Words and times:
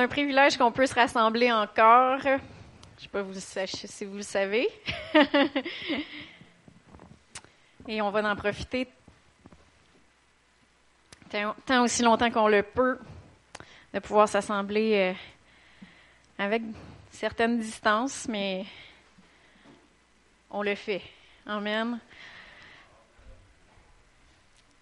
un 0.00 0.08
privilège 0.08 0.56
qu'on 0.56 0.72
peut 0.72 0.86
se 0.86 0.94
rassembler 0.94 1.52
encore. 1.52 2.20
Je 2.20 2.30
ne 2.30 2.38
sais 2.98 3.08
pas 3.08 3.66
si 3.66 4.04
vous 4.04 4.16
le 4.16 4.22
savez. 4.22 4.68
Et 7.88 8.00
on 8.02 8.10
va 8.10 8.30
en 8.30 8.36
profiter 8.36 8.88
tant, 11.66 11.82
aussi 11.82 12.02
longtemps 12.02 12.30
qu'on 12.30 12.48
le 12.48 12.62
peut 12.62 12.98
de 13.92 13.98
pouvoir 13.98 14.28
s'assembler 14.28 14.94
euh, 14.94 15.12
avec 16.38 16.62
certaines 17.10 17.58
distances, 17.58 18.26
mais 18.28 18.64
on 20.50 20.62
le 20.62 20.74
fait. 20.74 21.02
Amen. 21.46 21.98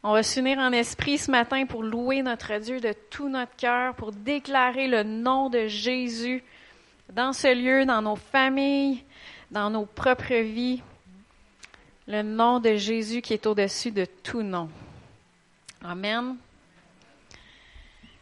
On 0.04 0.12
va 0.12 0.22
s'unir 0.22 0.58
en 0.58 0.70
esprit 0.70 1.18
ce 1.18 1.28
matin 1.28 1.66
pour 1.66 1.82
louer 1.82 2.22
notre 2.22 2.56
Dieu 2.58 2.78
de 2.78 2.94
tout 3.10 3.28
notre 3.28 3.56
cœur, 3.56 3.96
pour 3.96 4.12
déclarer 4.12 4.86
le 4.86 5.02
nom 5.02 5.50
de 5.50 5.66
Jésus 5.66 6.44
dans 7.12 7.32
ce 7.32 7.52
lieu, 7.52 7.84
dans 7.84 8.00
nos 8.00 8.14
familles, 8.14 9.02
dans 9.50 9.70
nos 9.70 9.86
propres 9.86 10.36
vies. 10.36 10.82
Le 12.06 12.22
nom 12.22 12.60
de 12.60 12.76
Jésus 12.76 13.22
qui 13.22 13.34
est 13.34 13.46
au-dessus 13.46 13.90
de 13.90 14.04
tout 14.04 14.42
nom. 14.42 14.70
Amen. 15.82 16.36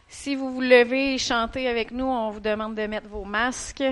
Si 0.07 0.35
vous 0.35 0.51
vous 0.51 0.61
levez 0.61 1.13
et 1.13 1.17
chantez 1.19 1.67
avec 1.67 1.91
nous, 1.91 2.05
on 2.05 2.31
vous 2.31 2.39
demande 2.39 2.73
de 2.73 2.87
mettre 2.87 3.07
vos 3.07 3.23
masques. 3.23 3.83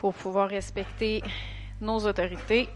Pour 0.00 0.14
pouvoir 0.14 0.48
respecter 0.48 1.22
nos 1.78 1.98
autorités. 2.06 2.70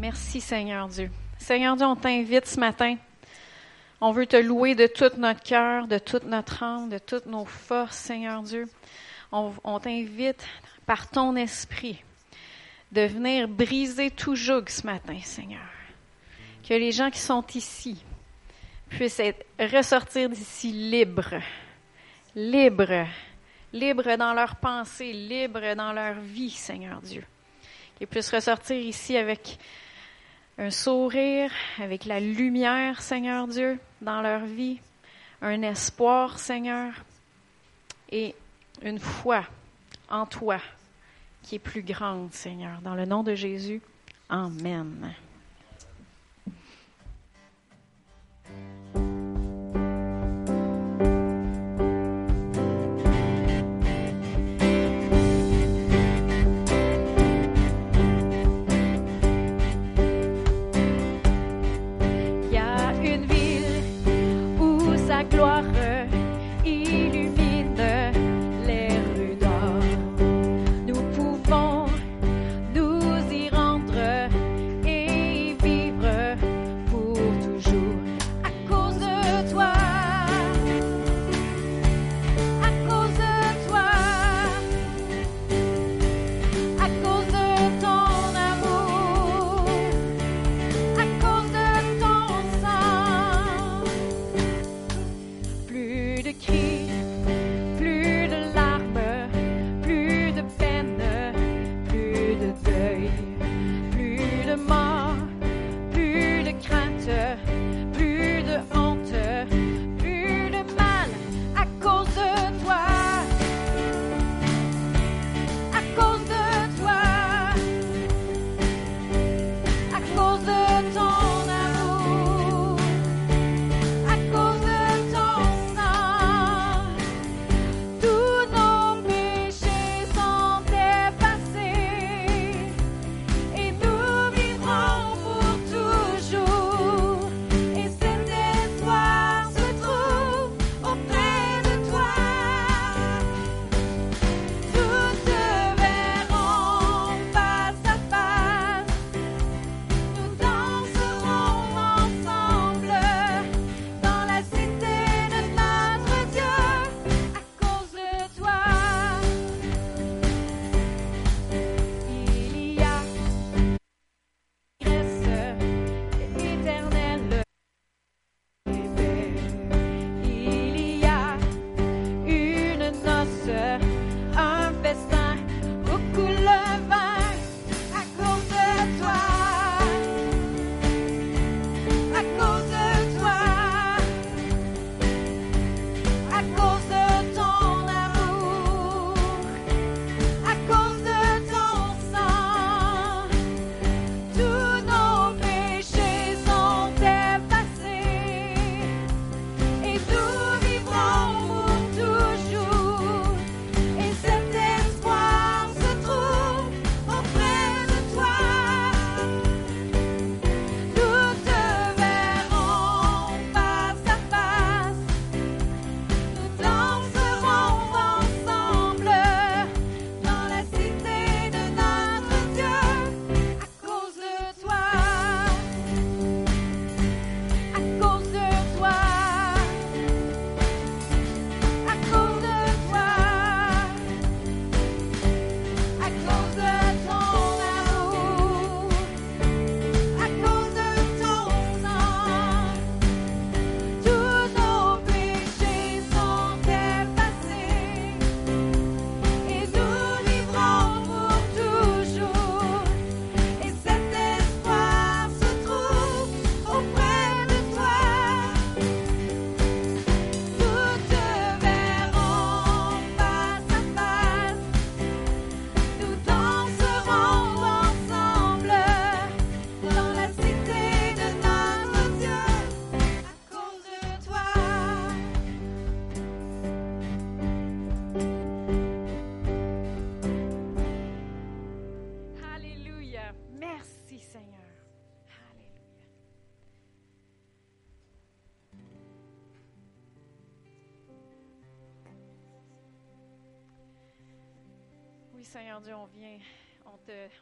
Merci 0.00 0.40
Seigneur 0.40 0.88
Dieu. 0.88 1.10
Seigneur 1.38 1.76
Dieu, 1.76 1.86
on 1.86 1.94
t'invite 1.94 2.46
ce 2.46 2.58
matin. 2.58 2.96
On 4.00 4.10
veut 4.10 4.26
te 4.26 4.36
louer 4.36 4.74
de 4.74 4.88
tout 4.88 5.12
notre 5.16 5.44
cœur, 5.44 5.86
de 5.86 5.98
toute 5.98 6.24
notre 6.24 6.64
âme, 6.64 6.88
de 6.88 6.98
toutes 6.98 7.26
nos 7.26 7.44
forces, 7.44 7.96
Seigneur 7.96 8.42
Dieu. 8.42 8.66
On, 9.30 9.78
t'invite 9.78 10.44
par 10.84 11.08
ton 11.08 11.36
esprit 11.36 12.02
de 12.90 13.02
venir 13.02 13.46
briser 13.46 14.10
tout 14.10 14.34
joug 14.34 14.64
ce 14.66 14.84
matin, 14.84 15.18
Seigneur. 15.22 15.60
Que 16.68 16.74
les 16.74 16.90
gens 16.90 17.10
qui 17.10 17.20
sont 17.20 17.44
ici 17.54 18.04
puissent 18.88 19.22
ressortir 19.58 20.28
d'ici 20.30 20.72
libres, 20.72 21.40
libres 22.34 23.06
libres 23.72 24.16
dans 24.16 24.34
leurs 24.34 24.56
pensées, 24.56 25.12
libres 25.12 25.74
dans 25.74 25.92
leur 25.92 26.14
vie, 26.14 26.50
Seigneur 26.50 27.00
Dieu. 27.00 27.24
Qu'ils 27.96 28.06
puissent 28.06 28.32
ressortir 28.32 28.76
ici 28.76 29.16
avec 29.16 29.58
un 30.58 30.70
sourire, 30.70 31.50
avec 31.78 32.04
la 32.04 32.20
lumière, 32.20 33.02
Seigneur 33.02 33.46
Dieu, 33.46 33.78
dans 34.00 34.22
leur 34.22 34.44
vie, 34.44 34.80
un 35.42 35.62
espoir, 35.62 36.38
Seigneur, 36.38 36.92
et 38.10 38.34
une 38.82 38.98
foi 38.98 39.44
en 40.08 40.26
toi 40.26 40.58
qui 41.42 41.56
est 41.56 41.60
plus 41.60 41.82
grande, 41.82 42.32
Seigneur. 42.32 42.80
Dans 42.82 42.94
le 42.94 43.04
nom 43.04 43.22
de 43.22 43.34
Jésus, 43.34 43.80
Amen. 44.28 45.14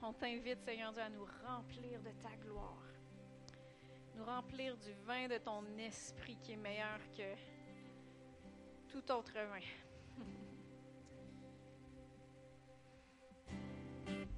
On 0.06 0.12
t'invite, 0.12 0.60
Seigneur 0.60 0.92
Dieu, 0.92 1.00
à 1.00 1.08
nous 1.08 1.24
remplir 1.46 1.98
de 2.02 2.10
ta 2.22 2.36
gloire, 2.44 2.84
nous 4.14 4.24
remplir 4.24 4.76
du 4.76 4.92
vin 5.06 5.28
de 5.28 5.38
ton 5.38 5.64
esprit 5.78 6.36
qui 6.42 6.52
est 6.52 6.56
meilleur 6.56 6.98
que 7.16 7.34
tout 8.92 9.10
autre 9.10 9.32
vin. 9.32 9.60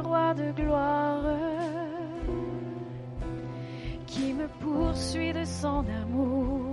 roi 0.00 0.34
de 0.34 0.52
gloire 0.52 1.22
qui 4.06 4.32
me 4.32 4.46
poursuit 4.60 5.32
de 5.32 5.44
son 5.44 5.84
amour. 6.02 6.72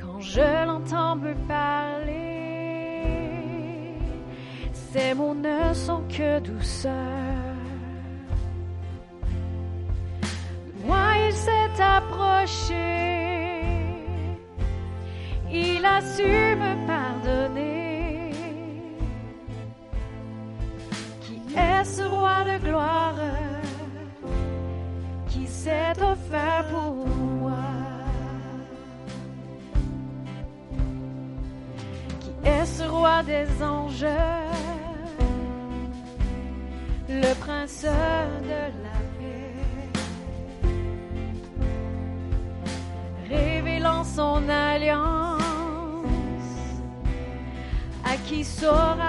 Quand 0.00 0.20
je 0.20 0.66
l'entends 0.66 1.16
me 1.16 1.34
parler, 1.46 2.20
ces 4.72 5.14
mots 5.14 5.34
ne 5.34 5.72
sont 5.74 6.02
que 6.08 6.40
douceur. 6.40 7.50
moi, 10.90 11.12
il 11.26 11.32
s'est 11.32 11.82
approché, 11.82 12.74
il 15.52 15.84
a 15.84 16.00
su 16.00 16.49
des 33.22 33.62
anges, 33.62 34.06
le 37.08 37.34
prince 37.40 37.82
de 37.82 38.60
la 38.84 38.98
paix, 39.18 39.54
révélant 43.28 44.04
son 44.04 44.48
alliance 44.48 45.42
à 48.04 48.16
qui 48.26 48.44
saura. 48.44 49.00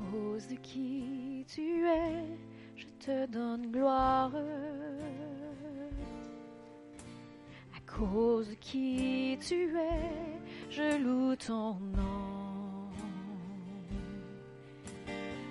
cause 0.00 0.46
de 0.48 0.56
qui 0.56 1.44
tu 1.48 1.86
es, 1.86 2.24
je 2.76 2.86
te 3.04 3.26
donne 3.26 3.70
gloire. 3.70 4.32
À 7.76 7.80
cause 7.98 8.48
de 8.48 8.54
qui 8.54 9.38
tu 9.46 9.76
es, 9.76 10.40
je 10.70 10.98
loue 11.02 11.36
ton 11.36 11.74
nom. 11.74 12.88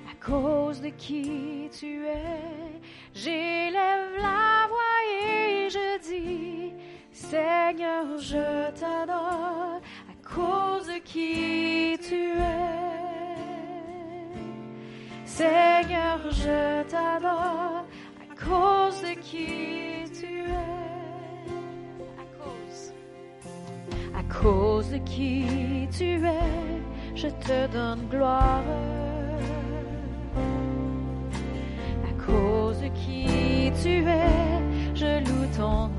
À 0.10 0.26
cause 0.26 0.82
de 0.82 0.90
qui 0.90 1.70
tu 1.72 2.06
es, 2.06 2.82
j'élève 3.14 4.16
la 4.18 4.68
voix 4.68 5.00
et 5.24 5.70
je 5.70 6.00
dis, 6.10 6.74
Seigneur, 7.12 8.18
je 8.18 8.72
t'adore. 8.80 9.82
À 10.12 10.16
cause 10.36 10.88
de 10.88 11.00
qui 11.00 11.69
je 16.44 16.84
t'adore 16.84 17.86
à 18.24 18.36
cause 18.46 19.02
de 19.02 19.14
qui 19.20 20.10
tu 20.20 20.44
es. 20.44 20.78
À 22.24 22.26
cause. 22.40 22.94
À 24.16 24.24
cause 24.42 24.90
de 24.92 24.98
qui 25.00 25.88
tu 25.92 26.26
es, 26.26 26.82
je 27.16 27.28
te 27.28 27.68
donne 27.72 28.08
gloire. 28.10 28.64
À 32.10 32.14
cause 32.26 32.80
de 32.82 32.90
qui 33.00 33.72
tu 33.82 34.08
es, 34.08 34.96
je 34.96 35.20
loue 35.26 35.48
ton 35.58 35.90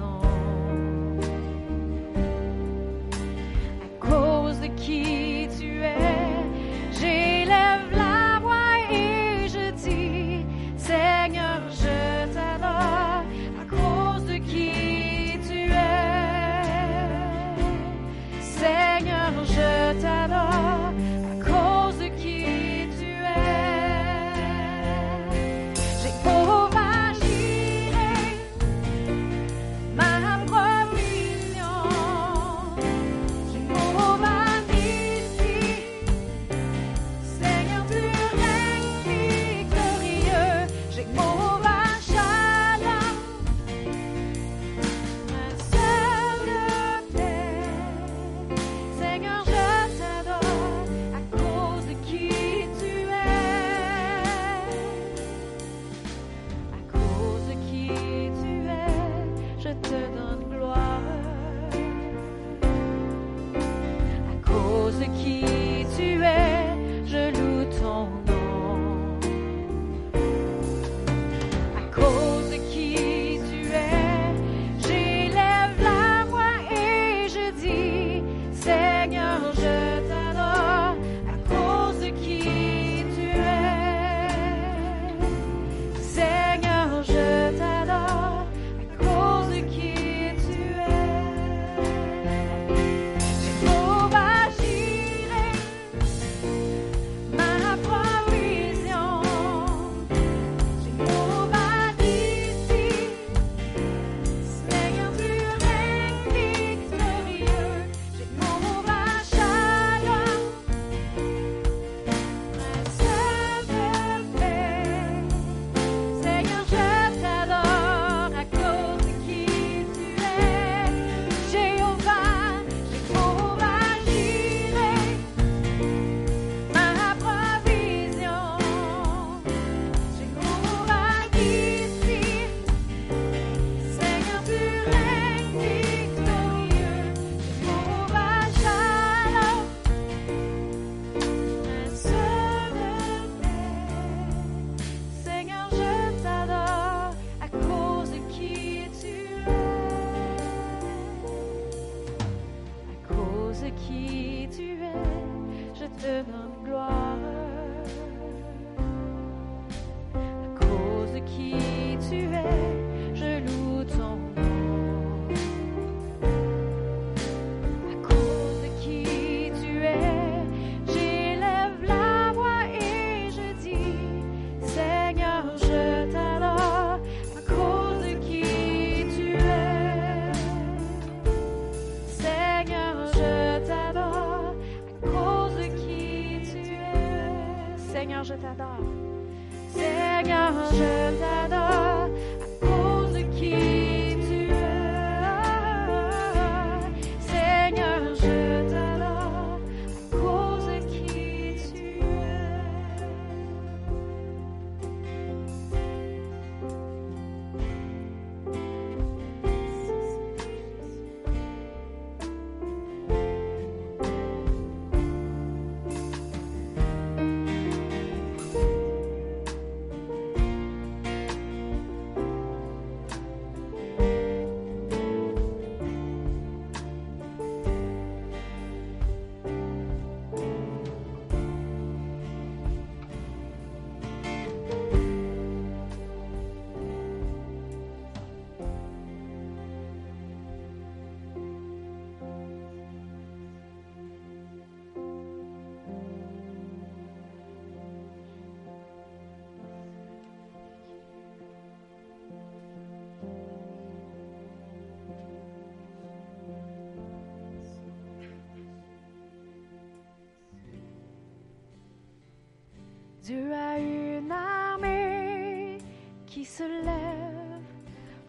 Dieu 263.31 263.53
a 263.55 263.79
une 263.79 264.33
armée 264.33 265.79
qui 266.27 266.45
se 266.45 266.65
lève 266.65 267.63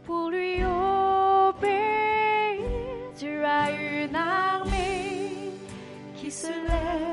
pour 0.03 0.29
lui 0.29 0.63
obéir. 0.63 1.71
Dieu 3.17 3.43
a 3.43 3.71
une 3.71 4.15
armée 4.15 5.53
qui 6.15 6.29
se 6.29 6.49
lève. 6.49 7.10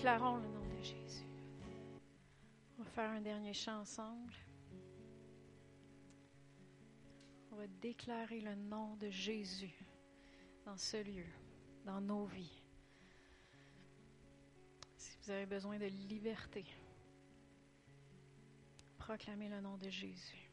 déclarons 0.00 0.38
le 0.38 0.48
nom 0.48 0.64
de 0.64 0.82
Jésus. 0.82 1.26
On 2.78 2.82
va 2.82 2.88
faire 2.88 3.10
un 3.10 3.20
dernier 3.20 3.52
chant 3.52 3.80
ensemble. 3.80 4.32
On 7.52 7.56
va 7.56 7.66
déclarer 7.82 8.40
le 8.40 8.54
nom 8.54 8.96
de 8.96 9.10
Jésus 9.10 9.74
dans 10.64 10.78
ce 10.78 10.96
lieu, 11.04 11.26
dans 11.84 12.00
nos 12.00 12.24
vies. 12.24 12.62
Si 14.96 15.18
vous 15.22 15.32
avez 15.32 15.44
besoin 15.44 15.78
de 15.78 15.84
liberté, 16.08 16.64
proclamez 18.96 19.50
le 19.50 19.60
nom 19.60 19.76
de 19.76 19.90
Jésus. 19.90 20.49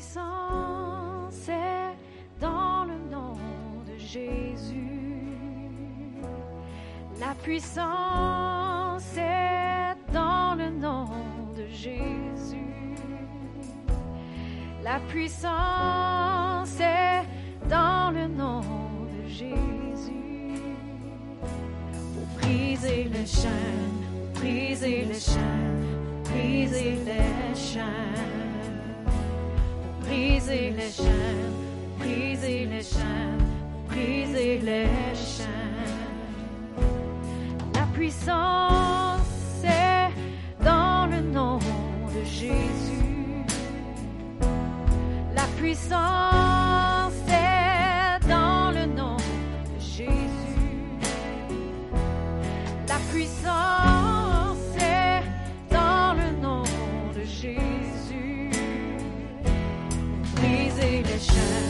puissance 0.00 1.48
est 1.48 2.40
dans 2.40 2.84
le 2.84 2.96
nom 3.10 3.36
de 3.86 3.98
Jésus. 3.98 5.36
La 7.20 7.34
puissance 7.42 9.14
est 9.18 9.94
dans 10.10 10.54
le 10.56 10.70
nom 10.70 11.04
de 11.54 11.66
Jésus. 11.70 12.96
La 14.82 15.00
puissance 15.10 16.80
est 16.80 17.68
dans 17.68 18.10
le 18.10 18.26
nom 18.26 18.62
de 18.62 19.28
Jésus. 19.28 20.62
Pour 22.14 22.40
briser 22.40 23.04
les 23.04 23.26
chaînes, 23.26 24.00
briser 24.32 25.04
les 25.04 25.20
chaînes, 25.20 26.24
briser 26.24 26.96
les 27.04 27.54
chaînes 27.54 28.29
briser 30.10 30.74
les 30.76 30.90
chaînes, 30.90 31.54
briser 31.98 32.66
les 32.66 32.82
chaînes, 32.82 33.46
briser 33.88 34.58
les 34.58 34.88
chaînes. 35.14 35.46
La 37.74 37.86
puissance 37.94 39.62
est 39.64 40.10
dans 40.64 41.06
le 41.06 41.20
nom 41.20 41.58
de 41.58 42.24
Jésus. 42.24 43.44
La 45.34 45.46
puissance 45.56 46.19
山 61.20 61.69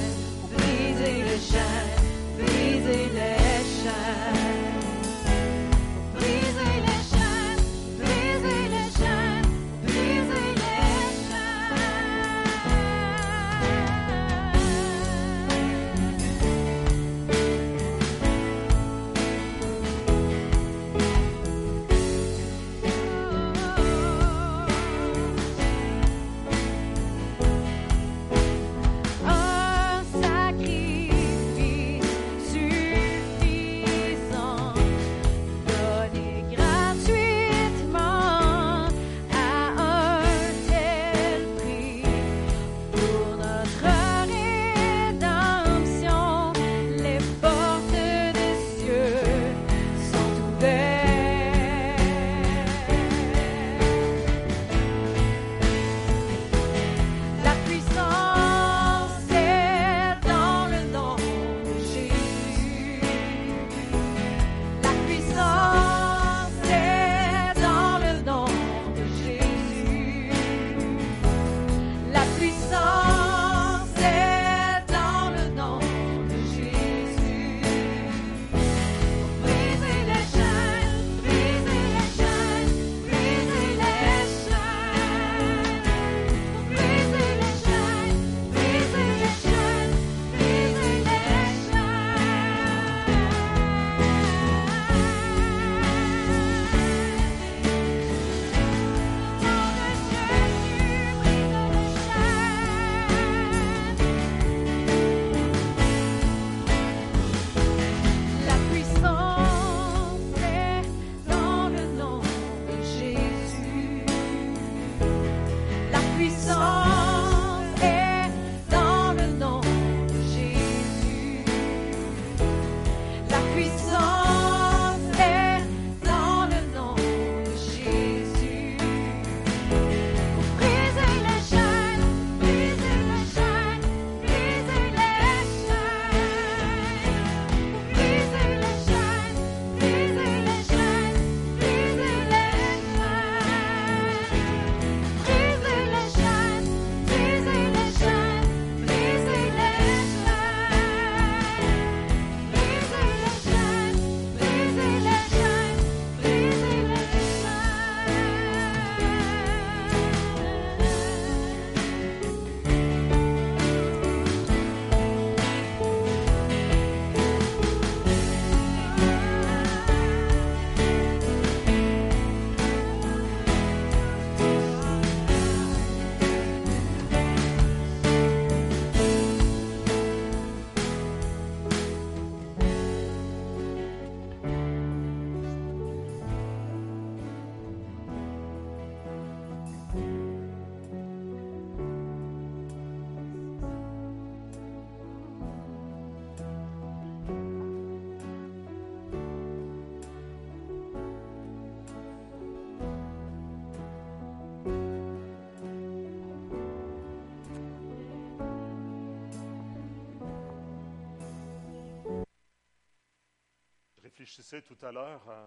Tu 214.40 214.46
sais, 214.46 214.62
tout 214.62 214.86
à 214.86 214.90
l'heure, 214.90 215.20
euh, 215.28 215.46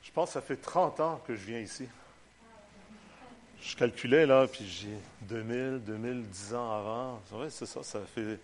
je 0.00 0.12
pense 0.12 0.28
que 0.28 0.34
ça 0.34 0.40
fait 0.40 0.56
30 0.56 1.00
ans 1.00 1.20
que 1.26 1.34
je 1.34 1.46
viens 1.46 1.58
ici. 1.58 1.88
Je 3.60 3.74
calculais 3.74 4.24
là, 4.24 4.46
puis 4.46 4.64
j'ai 4.64 4.96
2000, 5.22 5.82
2010 5.84 6.54
ans 6.54 6.70
avant. 6.70 7.20
Oui, 7.32 7.48
c'est 7.50 7.66
ça, 7.66 7.82
ça 7.82 7.98
fait 8.14 8.38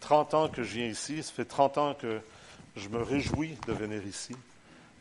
30 0.00 0.34
ans 0.34 0.48
que 0.50 0.62
je 0.62 0.74
viens 0.74 0.88
ici. 0.88 1.22
Ça 1.22 1.32
fait 1.32 1.46
30 1.46 1.78
ans 1.78 1.94
que 1.94 2.20
je 2.76 2.90
me 2.90 3.00
réjouis 3.00 3.56
de 3.66 3.72
venir 3.72 4.06
ici. 4.06 4.36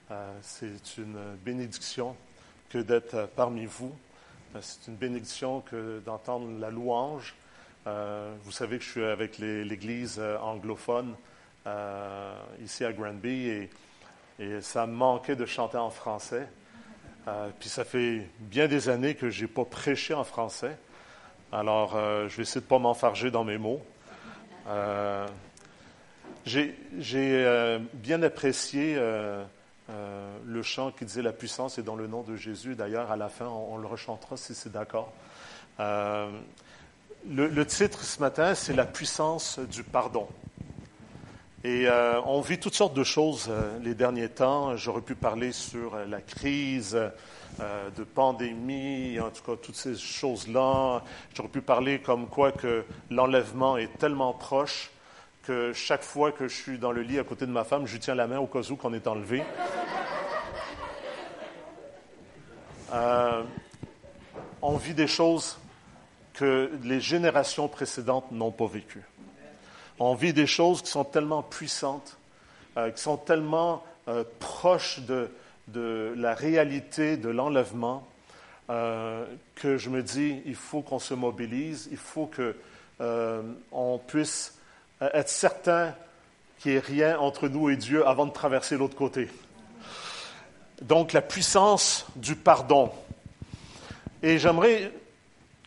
Euh, 0.09 0.33
c'est 0.41 0.97
une 0.97 1.35
bénédiction 1.43 2.15
que 2.69 2.77
d'être 2.77 3.27
parmi 3.35 3.65
vous. 3.65 3.93
Euh, 4.55 4.59
c'est 4.61 4.87
une 4.87 4.95
bénédiction 4.95 5.59
que 5.59 5.99
d'entendre 6.05 6.49
la 6.61 6.69
louange. 6.69 7.35
Vous 7.85 8.51
savez 8.51 8.77
que 8.79 8.85
je 8.85 8.89
suis 8.89 9.03
avec 9.03 9.37
l'Église 9.37 10.19
anglophone 10.41 11.13
euh, 11.67 12.35
ici 12.63 12.85
à 12.85 12.93
Granby 12.93 13.47
et, 13.47 13.69
et, 14.37 14.61
ça 14.61 14.85
me 14.85 14.93
manquait 14.93 15.35
de 15.35 15.47
chanter 15.47 15.77
en 15.77 15.89
français. 15.89 16.47
Euh, 17.27 17.49
puis 17.59 17.69
ça 17.69 17.83
fait 17.83 18.29
bien 18.39 18.67
des 18.67 18.87
années 18.87 19.15
que 19.15 19.31
je 19.31 19.41
n'ai 19.41 19.47
pas 19.47 19.65
prêché 19.65 20.13
en 20.13 20.23
français. 20.23 20.77
Alors, 21.51 21.95
euh, 21.95 22.29
je 22.29 22.37
vais 22.37 22.43
essayer 22.43 22.61
de 22.61 22.65
ne 22.65 22.69
pas 22.69 22.77
m'enfarger 22.77 23.31
dans 23.31 23.43
mes 23.43 23.57
mots. 23.57 23.81
J'ai 26.45 26.75
bien 27.93 28.21
apprécié 28.21 28.95
le 28.97 30.61
chant 30.61 30.91
qui 30.91 31.05
disait 31.05 31.23
La 31.23 31.33
puissance 31.33 31.79
est 31.79 31.83
dans 31.83 31.95
le 31.95 32.05
nom 32.05 32.21
de 32.21 32.35
Jésus. 32.35 32.75
D'ailleurs, 32.75 33.11
à 33.11 33.15
la 33.15 33.29
fin, 33.29 33.47
on, 33.47 33.77
le 33.77 33.87
rechantera 33.87 34.37
si 34.37 34.53
c'est 34.53 34.71
d'accord. 34.71 35.11
Le, 35.79 37.63
titre 37.65 38.03
ce 38.03 38.19
matin, 38.19 38.53
c'est 38.53 38.73
La 38.73 38.85
puissance 38.85 39.57
du 39.57 39.83
pardon. 39.83 40.27
Et 41.65 41.87
euh, 41.87 42.21
on 42.27 42.41
vit 42.41 42.59
toutes 42.59 42.75
sortes 42.75 42.93
de 42.93 43.03
choses 43.03 43.47
euh, 43.49 43.79
les 43.79 43.95
derniers 43.95 44.29
temps. 44.29 44.77
J'aurais 44.77 45.01
pu 45.01 45.15
parler 45.15 45.51
sur 45.51 45.95
euh, 45.95 46.05
la 46.05 46.21
crise 46.21 46.95
de 47.97 48.03
pandémie, 48.03 49.19
en 49.19 49.31
tout 49.31 49.41
cas 49.41 49.59
toutes 49.59 49.75
ces 49.75 49.95
choses-là. 49.95 51.01
J'aurais 51.33 51.49
pu 51.49 51.61
parler 51.61 51.97
comme 51.99 52.27
quoi 52.27 52.51
que 52.51 52.83
l'enlèvement 53.09 53.77
est 53.77 53.97
tellement 53.97 54.33
proche 54.33 54.91
que 55.41 55.73
chaque 55.73 56.03
fois 56.03 56.31
que 56.31 56.47
je 56.47 56.55
suis 56.55 56.77
dans 56.77 56.91
le 56.91 57.01
lit 57.01 57.17
à 57.17 57.23
côté 57.23 57.47
de 57.47 57.51
ma 57.51 57.63
femme, 57.63 57.87
je 57.87 57.97
tiens 57.97 58.13
la 58.13 58.27
main 58.27 58.37
au 58.37 58.45
cas 58.45 58.59
où 58.69 58.75
qu'on 58.75 58.93
est 58.93 59.07
enlevé. 59.07 59.41
On 64.61 64.77
vit 64.77 64.93
des 64.93 65.07
choses 65.07 65.57
que 66.33 66.69
les 66.83 66.99
générations 66.99 67.67
précédentes 67.67 68.31
n'ont 68.31 68.51
pas 68.51 68.67
vécues. 68.67 69.05
On 69.99 70.15
vit 70.15 70.33
des 70.33 70.47
choses 70.47 70.81
qui 70.81 70.89
sont 70.89 71.05
tellement 71.05 71.41
puissantes, 71.41 72.17
euh, 72.77 72.91
qui 72.91 73.01
sont 73.01 73.17
tellement 73.17 73.83
euh, 74.07 74.23
proches 74.39 74.99
de, 74.99 75.31
la 76.15 76.35
réalité 76.35 77.17
de 77.17 77.29
l'enlèvement, 77.29 78.05
euh, 78.69 79.25
que 79.55 79.77
je 79.77 79.89
me 79.89 80.03
dis, 80.03 80.41
il 80.45 80.53
faut 80.53 80.81
qu'on 80.81 80.99
se 80.99 81.15
mobilise, 81.15 81.87
il 81.91 81.97
faut 81.97 82.27
que 82.27 82.55
euh, 83.01 83.41
on 83.71 83.97
puisse 83.97 84.59
être 85.01 85.29
certain 85.29 85.95
qu'il 86.59 86.73
n'y 86.73 86.77
ait 86.77 86.81
rien 86.81 87.19
entre 87.19 87.47
nous 87.47 87.71
et 87.71 87.77
Dieu 87.77 88.07
avant 88.07 88.27
de 88.27 88.31
traverser 88.31 88.77
l'autre 88.77 88.95
côté. 88.95 89.27
Donc 90.83 91.13
la 91.13 91.23
puissance 91.23 92.05
du 92.15 92.35
pardon. 92.35 92.91
Et 94.21 94.37
j'aimerais 94.37 94.91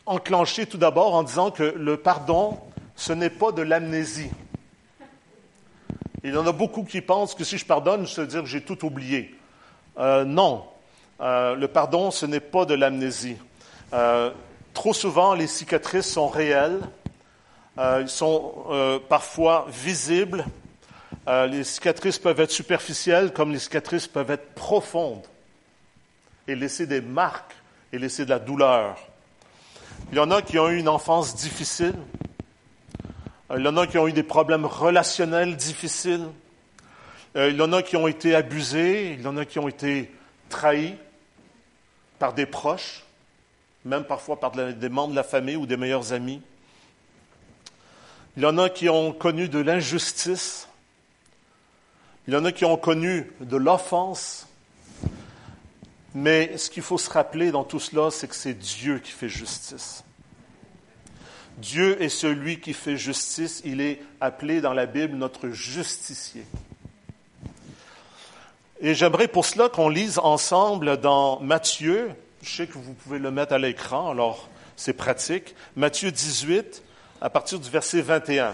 enclencher 0.05 0.65
tout 0.65 0.77
d'abord 0.77 1.13
en 1.13 1.23
disant 1.23 1.51
que 1.51 1.63
le 1.63 1.97
pardon, 1.97 2.57
ce 2.99 3.13
n'est 3.13 3.29
pas 3.29 3.53
de 3.53 3.61
l'amnésie. 3.61 4.29
Il 6.21 6.33
y 6.33 6.37
en 6.37 6.45
a 6.45 6.51
beaucoup 6.51 6.83
qui 6.83 6.99
pensent 6.99 7.33
que 7.33 7.45
si 7.45 7.57
je 7.57 7.65
pardonne, 7.65 8.05
je 8.05 8.19
veux 8.19 8.27
dire 8.27 8.41
que 8.41 8.47
j'ai 8.47 8.61
tout 8.61 8.85
oublié. 8.85 9.35
Euh, 9.97 10.25
non, 10.25 10.65
Euh, 11.21 11.53
le 11.55 11.67
pardon, 11.67 12.11
ce 12.11 12.25
n'est 12.25 12.39
pas 12.39 12.63
de 12.63 12.73
l'amnésie. 12.73 13.35
Euh, 13.91 14.31
trop 14.73 14.93
souvent, 14.93 15.33
les 15.33 15.47
cicatrices 15.47 16.09
sont 16.09 16.29
réelles, 16.29 16.79
sont 18.07 18.99
parfois 19.09 19.65
visibles. 19.69 20.45
Les 21.27 21.65
cicatrices 21.65 22.17
peuvent 22.17 22.39
être 22.39 22.51
superficielles 22.51 23.33
comme 23.33 23.51
les 23.51 23.59
cicatrices 23.59 24.07
peuvent 24.07 24.31
être 24.31 24.53
profondes 24.53 25.27
et 26.47 26.55
laisser 26.55 26.87
des 26.87 27.01
marques 27.01 27.53
et 27.91 27.99
laisser 27.99 28.23
de 28.23 28.29
la 28.29 28.39
douleur. 28.39 28.97
Il 30.13 30.17
y 30.17 30.21
en 30.21 30.31
a 30.31 30.41
qui 30.41 30.57
ont 30.57 30.69
eu 30.69 30.77
une 30.77 30.89
enfance 30.89 31.35
difficile. 31.35 31.95
Euh, 33.51 33.59
Il 33.59 33.65
y 33.65 33.67
en 33.67 33.77
a 33.77 33.87
qui 33.87 33.97
ont 33.97 34.07
eu 34.07 34.13
des 34.13 34.23
problèmes 34.23 34.65
relationnels 34.65 35.55
difficiles. 35.55 36.27
Euh, 37.35 37.49
Il 37.49 37.57
y 37.57 37.61
en 37.61 37.73
a 37.73 37.81
qui 37.81 37.95
ont 37.97 38.07
été 38.07 38.35
abusés. 38.35 39.13
Il 39.13 39.21
y 39.21 39.27
en 39.27 39.37
a 39.37 39.45
qui 39.45 39.59
ont 39.59 39.67
été 39.67 40.11
trahis 40.49 40.95
par 42.17 42.33
des 42.33 42.45
proches, 42.45 43.03
même 43.85 44.03
parfois 44.03 44.39
par 44.39 44.51
des 44.51 44.89
membres 44.89 45.11
de 45.11 45.15
la 45.15 45.23
famille 45.23 45.55
ou 45.55 45.65
des 45.65 45.77
meilleurs 45.77 46.11
amis. 46.11 46.41
Il 48.35 48.43
y 48.43 48.45
en 48.45 48.57
a 48.57 48.69
qui 48.69 48.89
ont 48.89 49.11
connu 49.13 49.49
de 49.49 49.59
l'injustice. 49.59 50.67
Il 52.27 52.33
y 52.33 52.37
en 52.37 52.45
a 52.45 52.51
qui 52.51 52.65
ont 52.65 52.77
connu 52.77 53.31
de 53.39 53.57
l'offense. 53.57 54.47
Mais 56.13 56.57
ce 56.57 56.69
qu'il 56.69 56.83
faut 56.83 56.97
se 56.97 57.09
rappeler 57.09 57.51
dans 57.51 57.63
tout 57.63 57.79
cela, 57.79 58.11
c'est 58.11 58.27
que 58.27 58.35
c'est 58.35 58.53
Dieu 58.53 58.99
qui 58.99 59.11
fait 59.11 59.29
justice. 59.29 60.03
Dieu 61.61 62.01
est 62.01 62.09
celui 62.09 62.59
qui 62.59 62.73
fait 62.73 62.97
justice. 62.97 63.61
Il 63.65 63.81
est 63.81 64.01
appelé 64.21 64.61
dans 64.61 64.73
la 64.73 64.85
Bible 64.85 65.15
notre 65.15 65.49
justicier. 65.49 66.45
Et 68.81 68.93
j'aimerais 68.93 69.27
pour 69.27 69.45
cela 69.45 69.67
qu'on 69.67 69.89
lise 69.89 70.19
ensemble 70.19 70.97
dans 70.97 71.39
Matthieu. 71.41 72.11
Je 72.41 72.49
sais 72.49 72.67
que 72.67 72.77
vous 72.77 72.93
pouvez 72.93 73.19
le 73.19 73.29
mettre 73.29 73.53
à 73.53 73.59
l'écran, 73.59 74.11
alors 74.11 74.47
c'est 74.77 74.93
pratique. 74.93 75.53
Matthieu 75.75 76.11
18, 76.11 76.81
à 77.19 77.29
partir 77.29 77.59
du 77.59 77.69
verset 77.69 78.01
21. 78.01 78.53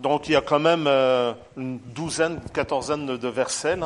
Donc 0.00 0.28
il 0.28 0.32
y 0.32 0.36
a 0.36 0.40
quand 0.40 0.58
même 0.58 0.86
euh, 0.88 1.32
une 1.56 1.78
douzaine, 1.78 2.40
quatorzaine 2.52 3.06
de 3.06 3.28
versets. 3.28 3.78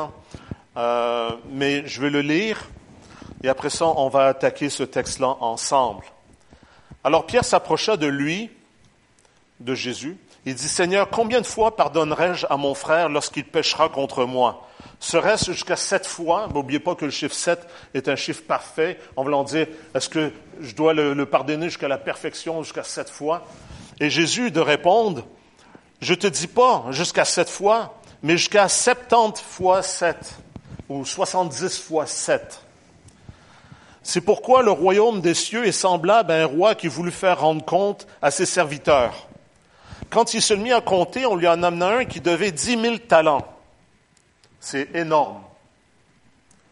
Euh, 0.76 1.31
mais 1.51 1.87
je 1.87 2.01
vais 2.01 2.11
le 2.11 2.22
lire 2.22 2.68
et 3.43 3.49
après 3.49 3.70
ça, 3.70 3.87
on 3.87 4.09
va 4.09 4.26
attaquer 4.26 4.68
ce 4.68 4.83
texte-là 4.83 5.37
ensemble. 5.41 6.05
Alors 7.03 7.26
Pierre 7.26 7.44
s'approcha 7.44 7.96
de 7.96 8.07
lui, 8.07 8.51
de 9.61 9.74
Jésus. 9.74 10.16
Il 10.46 10.55
dit, 10.55 10.68
Seigneur, 10.68 11.11
combien 11.11 11.40
de 11.40 11.46
fois 11.46 11.76
pardonnerai-je 11.76 12.46
à 12.48 12.57
mon 12.57 12.74
frère 12.74 13.09
lorsqu'il 13.09 13.44
péchera 13.44 13.88
contre 13.88 14.24
moi? 14.24 14.66
Serait-ce 14.98 15.53
jusqu'à 15.53 15.76
sept 15.76 16.07
fois? 16.07 16.48
N'oubliez 16.55 16.80
pas 16.80 16.94
que 16.94 17.05
le 17.07 17.11
chiffre 17.11 17.34
sept 17.34 17.66
est 17.94 18.09
un 18.09 18.16
chiffre 18.16 18.42
parfait. 18.42 18.98
En 19.16 19.24
voulant 19.24 19.44
dire, 19.44 19.66
est-ce 19.94 20.09
que 20.09 20.32
je 20.61 20.74
dois 20.74 20.92
le, 20.92 21.26
pardonner 21.26 21.66
jusqu'à 21.66 21.88
la 21.88 21.98
perfection, 21.98 22.62
jusqu'à 22.62 22.84
sept 22.84 23.09
fois? 23.09 23.46
Et 23.98 24.11
Jésus 24.11 24.51
de 24.51 24.61
répondre, 24.61 25.26
je 26.01 26.14
te 26.14 26.26
dis 26.26 26.46
pas 26.46 26.84
jusqu'à 26.90 27.24
sept 27.24 27.48
fois, 27.48 27.98
mais 28.22 28.36
jusqu'à 28.36 28.68
septante 28.68 29.38
fois 29.38 29.82
sept, 29.82 30.36
ou 30.88 31.05
soixante-dix 31.05 31.78
fois 31.78 32.07
sept. 32.07 32.62
C'est 34.03 34.20
pourquoi 34.20 34.62
le 34.62 34.70
royaume 34.70 35.20
des 35.20 35.34
cieux 35.34 35.66
est 35.66 35.72
semblable 35.72 36.32
à 36.32 36.42
un 36.42 36.46
roi 36.46 36.74
qui 36.74 36.88
voulut 36.88 37.11
faire 37.11 37.40
rendre 37.40 37.64
compte 37.64 38.07
à 38.22 38.30
ses 38.30 38.46
serviteurs. 38.46 39.28
Quand 40.09 40.34
il 40.34 40.42
se 40.42 40.55
mit 40.55 40.72
à 40.72 40.80
compter, 40.80 41.26
on 41.26 41.36
lui 41.36 41.46
en 41.46 41.62
amena 41.62 41.98
un 41.98 42.05
qui 42.05 42.20
devait 42.20 42.51
dix 42.51 42.76
mille 42.76 43.01
talents. 43.01 43.46
C'est 44.59 44.94
énorme. 44.94 45.40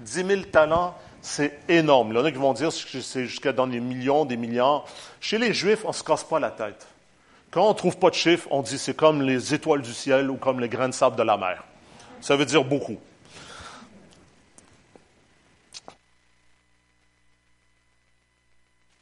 Dix 0.01 0.24
mille 0.24 0.47
talents, 0.47 0.95
c'est 1.20 1.59
énorme. 1.68 2.11
Il 2.11 2.16
y 2.16 2.18
en 2.18 2.24
a 2.24 2.33
qui 2.33 2.39
vont 2.39 2.55
dire 2.55 2.68
que 2.68 3.01
c'est 3.01 3.26
jusqu'à 3.26 3.53
dans 3.53 3.66
des 3.66 3.81
millions, 3.81 4.24
des 4.24 4.37
milliards. 4.37 4.85
Chez 5.20 5.39
les 5.39 5.53
Juifs, 5.53 5.85
on 5.85 5.89
ne 5.89 5.93
se 5.93 6.03
casse 6.03 6.24
pas 6.24 6.41
la 6.41 6.51
tête. 6.51 6.87
Quand 7.51 7.64
on 7.64 7.70
ne 7.70 7.74
trouve 7.74 7.97
pas 7.97 8.11
de 8.11 8.14
chiffres, 8.14 8.49
on 8.51 8.62
dit 8.62 8.79
c'est 8.79 8.97
comme 8.97 9.22
les 9.22 9.55
étoiles 9.55 9.83
du 9.83 9.95
ciel 9.95 10.31
ou 10.31 10.37
comme 10.37 10.61
les 10.61 10.68
grains 10.68 10.89
de 10.89 10.95
sable 10.95 11.16
de 11.16 11.22
la 11.22 11.37
mer. 11.37 11.64
Ça 12.20 12.37
veut 12.37 12.45
dire 12.45 12.64
beaucoup. 12.64 12.99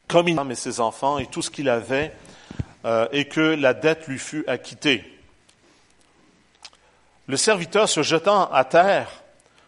Comme 0.08 0.28
il 0.28 0.38
et 0.50 0.54
ses 0.54 0.80
enfants 0.80 1.18
et 1.18 1.26
tout 1.26 1.42
ce 1.42 1.50
qu'il 1.50 1.68
avait, 1.68 2.12
euh, 2.84 3.08
et 3.10 3.26
que 3.26 3.40
la 3.40 3.74
dette 3.74 4.06
lui 4.06 4.18
fut 4.18 4.44
acquittée. 4.46 5.04
Le 7.26 7.36
serviteur 7.36 7.88
se 7.88 8.02
jetant 8.02 8.50
à 8.52 8.64
terre, 8.64 9.10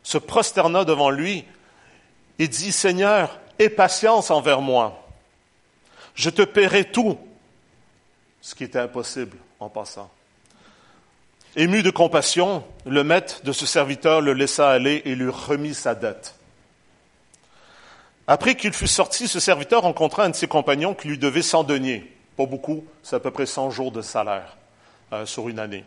se 0.05 0.18
prosterna 0.18 0.84
devant 0.84 1.11
lui 1.11 1.45
et 2.39 2.47
dit, 2.47 2.70
Seigneur, 2.70 3.41
aie 3.59 3.68
patience 3.68 4.30
envers 4.30 4.61
moi. 4.61 5.05
Je 6.14 6.30
te 6.30 6.43
paierai 6.43 6.84
tout, 6.84 7.18
ce 8.41 8.55
qui 8.55 8.64
était 8.64 8.78
impossible 8.78 9.36
en 9.59 9.68
passant. 9.68 10.11
Ému 11.57 11.82
de 11.82 11.91
compassion, 11.91 12.64
le 12.86 13.03
maître 13.03 13.41
de 13.43 13.51
ce 13.51 13.66
serviteur 13.66 14.20
le 14.20 14.32
laissa 14.32 14.70
aller 14.70 15.03
et 15.05 15.16
lui 15.16 15.30
remit 15.30 15.74
sa 15.74 15.97
dette. 15.97 16.38
Après 18.31 18.57
qu'il 18.57 18.74
fut 18.74 18.87
sorti, 18.87 19.26
ce 19.26 19.41
serviteur 19.41 19.83
rencontra 19.83 20.24
un 20.24 20.29
de 20.29 20.35
ses 20.37 20.47
compagnons 20.47 20.95
qui 20.95 21.09
lui 21.09 21.16
devait 21.16 21.41
100 21.41 21.64
deniers. 21.64 22.14
Pas 22.37 22.45
beaucoup, 22.45 22.85
c'est 23.03 23.16
à 23.16 23.20
peu 23.20 23.31
près 23.31 23.47
100 23.47 23.70
jours 23.70 23.91
de 23.91 24.03
salaire 24.03 24.59
euh, 25.14 25.24
sur 25.24 25.49
une 25.49 25.59
année. 25.59 25.83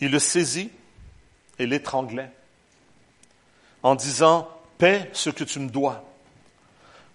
Il 0.00 0.12
le 0.12 0.20
saisit 0.20 0.70
et 1.58 1.66
l'étranglait 1.66 2.30
en 3.82 3.96
disant 3.96 4.48
Paie 4.78 5.10
ce 5.12 5.30
que 5.30 5.42
tu 5.42 5.58
me 5.58 5.68
dois. 5.68 6.04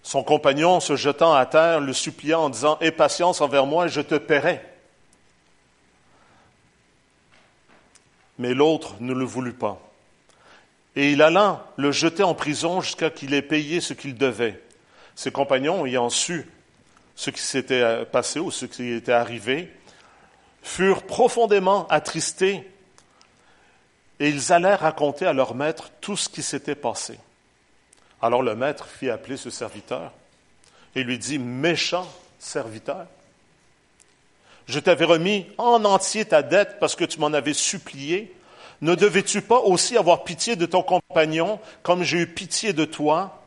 Son 0.03 0.23
compagnon, 0.23 0.81
se 0.81 0.97
jetant 0.97 1.33
à 1.33 1.45
terre, 1.45 1.79
le 1.79 1.93
supplia 1.93 2.37
en 2.37 2.49
disant 2.49 2.77
Aie 2.81 2.91
patience 2.91 3.39
envers 3.39 3.65
moi, 3.65 3.87
je 3.87 4.01
te 4.01 4.15
paierai. 4.15 4.59
Mais 8.37 8.53
l'autre 8.53 8.95
ne 8.99 9.13
le 9.13 9.23
voulut 9.23 9.53
pas. 9.53 9.79
Et 10.95 11.11
il 11.11 11.21
alla 11.21 11.67
le 11.77 11.91
jeter 11.91 12.23
en 12.23 12.35
prison 12.35 12.81
jusqu'à 12.81 13.09
qu'il 13.09 13.33
ait 13.33 13.41
payé 13.41 13.81
ce 13.81 13.93
qu'il 13.93 14.15
devait. 14.15 14.61
Ses 15.15 15.31
compagnons, 15.31 15.85
ayant 15.85 16.09
su 16.09 16.47
ce 17.15 17.29
qui 17.29 17.41
s'était 17.41 18.05
passé 18.05 18.39
ou 18.39 18.51
ce 18.51 18.65
qui 18.65 18.91
était 18.91 19.11
arrivé, 19.11 19.71
furent 20.61 21.03
profondément 21.03 21.87
attristés 21.87 22.67
et 24.19 24.29
ils 24.29 24.53
allèrent 24.53 24.79
raconter 24.79 25.25
à 25.25 25.33
leur 25.33 25.55
maître 25.55 25.91
tout 25.99 26.15
ce 26.15 26.29
qui 26.29 26.41
s'était 26.41 26.75
passé. 26.75 27.17
Alors 28.21 28.41
le 28.41 28.55
maître 28.55 28.87
fit 28.87 29.09
appeler 29.09 29.37
ce 29.37 29.49
serviteur 29.49 30.11
et 30.95 31.03
lui 31.03 31.17
dit, 31.17 31.39
méchant 31.39 32.07
serviteur, 32.39 33.07
je 34.67 34.79
t'avais 34.79 35.05
remis 35.05 35.45
en 35.57 35.83
entier 35.83 36.25
ta 36.25 36.41
dette 36.41 36.77
parce 36.79 36.95
que 36.95 37.03
tu 37.03 37.19
m'en 37.19 37.33
avais 37.33 37.53
supplié. 37.53 38.33
Ne 38.83 38.95
devais-tu 38.95 39.41
pas 39.41 39.59
aussi 39.59 39.95
avoir 39.95 40.25
pitié 40.25 40.57
de 40.57 40.65
ton 40.65 40.83
compagnon 40.83 41.57
comme 41.83 42.03
j'ai 42.03 42.17
eu 42.17 42.27
pitié 42.27 42.73
de 42.73 42.83
toi? 42.83 43.41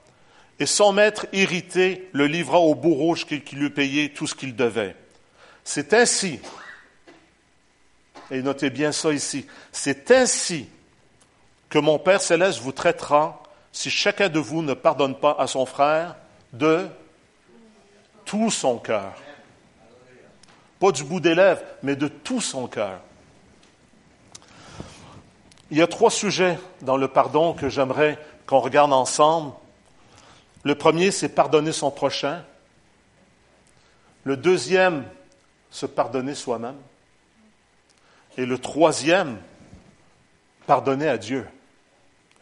Et 0.59 0.65
son 0.65 0.95
maître 0.95 1.27
irrité 1.35 2.09
le 2.13 2.27
livra 2.27 2.59
au 2.59 2.75
bourreau 2.75 3.15
qui 3.15 3.55
lui 3.55 3.69
payait 3.69 4.09
tout 4.09 4.27
ce 4.27 4.35
qu'il 4.35 4.57
devait. 4.57 4.97
C'est 5.63 5.93
ainsi, 5.93 6.41
et 8.31 8.41
notez 8.41 8.71
bien 8.71 8.93
ça 8.93 9.13
ici, 9.13 9.47
c'est 9.73 10.11
ainsi 10.11 10.71
que 11.69 11.79
mon 11.79 11.99
Père 11.99 12.23
céleste 12.23 12.61
vous 12.61 12.73
traitera 12.73 13.43
si 13.73 13.91
chacun 13.91 14.31
de 14.31 14.39
vous 14.39 14.63
ne 14.63 14.73
pardonne 14.73 15.19
pas 15.19 15.37
à 15.39 15.47
son 15.47 15.67
frère 15.67 16.17
de 16.55 16.87
tout 18.25 18.51
son 18.51 18.79
cœur. 18.79 19.13
Pas 20.81 20.93
du 20.93 21.05
bout 21.05 21.21
des 21.21 21.35
lèvres, 21.35 21.61
mais 21.83 21.95
de 21.95 22.09
tout 22.09 22.41
son 22.41 22.69
cœur. 22.69 23.03
Il 25.71 25.79
y 25.79 25.83
a 25.83 25.87
trois 25.87 26.11
sujets 26.11 26.59
dans 26.83 26.97
le 26.97 27.09
pardon 27.09 27.53
que 27.53 27.69
j'aimerais 27.69 28.19
qu'on 28.47 28.61
regarde 28.61 28.93
ensemble. 28.93 29.53
Le 30.63 30.75
premier, 30.75 31.11
c'est 31.11 31.29
pardonner 31.29 31.73
son 31.73 31.91
prochain. 31.91 32.45
Le 34.25 34.37
deuxième, 34.37 35.05
se 35.71 35.87
pardonner 35.87 36.35
soi-même. 36.35 36.77
Et 38.39 38.47
le 38.47 38.59
troisième, 38.59 39.39
pardonner 40.67 41.09
à 41.09 41.19
Dieu. 41.19 41.47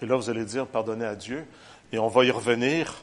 Et 0.03 0.07
là, 0.07 0.17
vous 0.17 0.29
allez 0.29 0.45
dire 0.45 0.67
pardonner 0.67 1.07
à 1.07 1.15
Dieu. 1.15 1.47
Et 1.93 1.99
on 1.99 2.09
va 2.09 2.25
y 2.25 2.31
revenir 2.31 3.03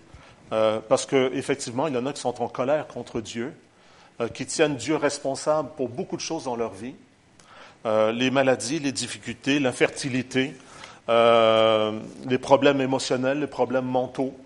euh, 0.51 0.79
parce 0.87 1.05
qu'effectivement, 1.05 1.87
il 1.87 1.95
y 1.95 1.97
en 1.97 2.05
a 2.05 2.13
qui 2.13 2.21
sont 2.21 2.41
en 2.41 2.47
colère 2.47 2.87
contre 2.87 3.21
Dieu, 3.21 3.53
euh, 4.19 4.27
qui 4.27 4.45
tiennent 4.45 4.75
Dieu 4.75 4.95
responsable 4.95 5.69
pour 5.77 5.89
beaucoup 5.89 6.15
de 6.15 6.21
choses 6.21 6.43
dans 6.43 6.55
leur 6.55 6.73
vie. 6.73 6.95
Euh, 7.85 8.11
les 8.11 8.29
maladies, 8.29 8.77
les 8.77 8.91
difficultés, 8.91 9.59
l'infertilité, 9.59 10.53
euh, 11.09 11.99
les 12.27 12.37
problèmes 12.37 12.79
émotionnels, 12.79 13.39
les 13.39 13.47
problèmes 13.47 13.85
mentaux, 13.85 14.37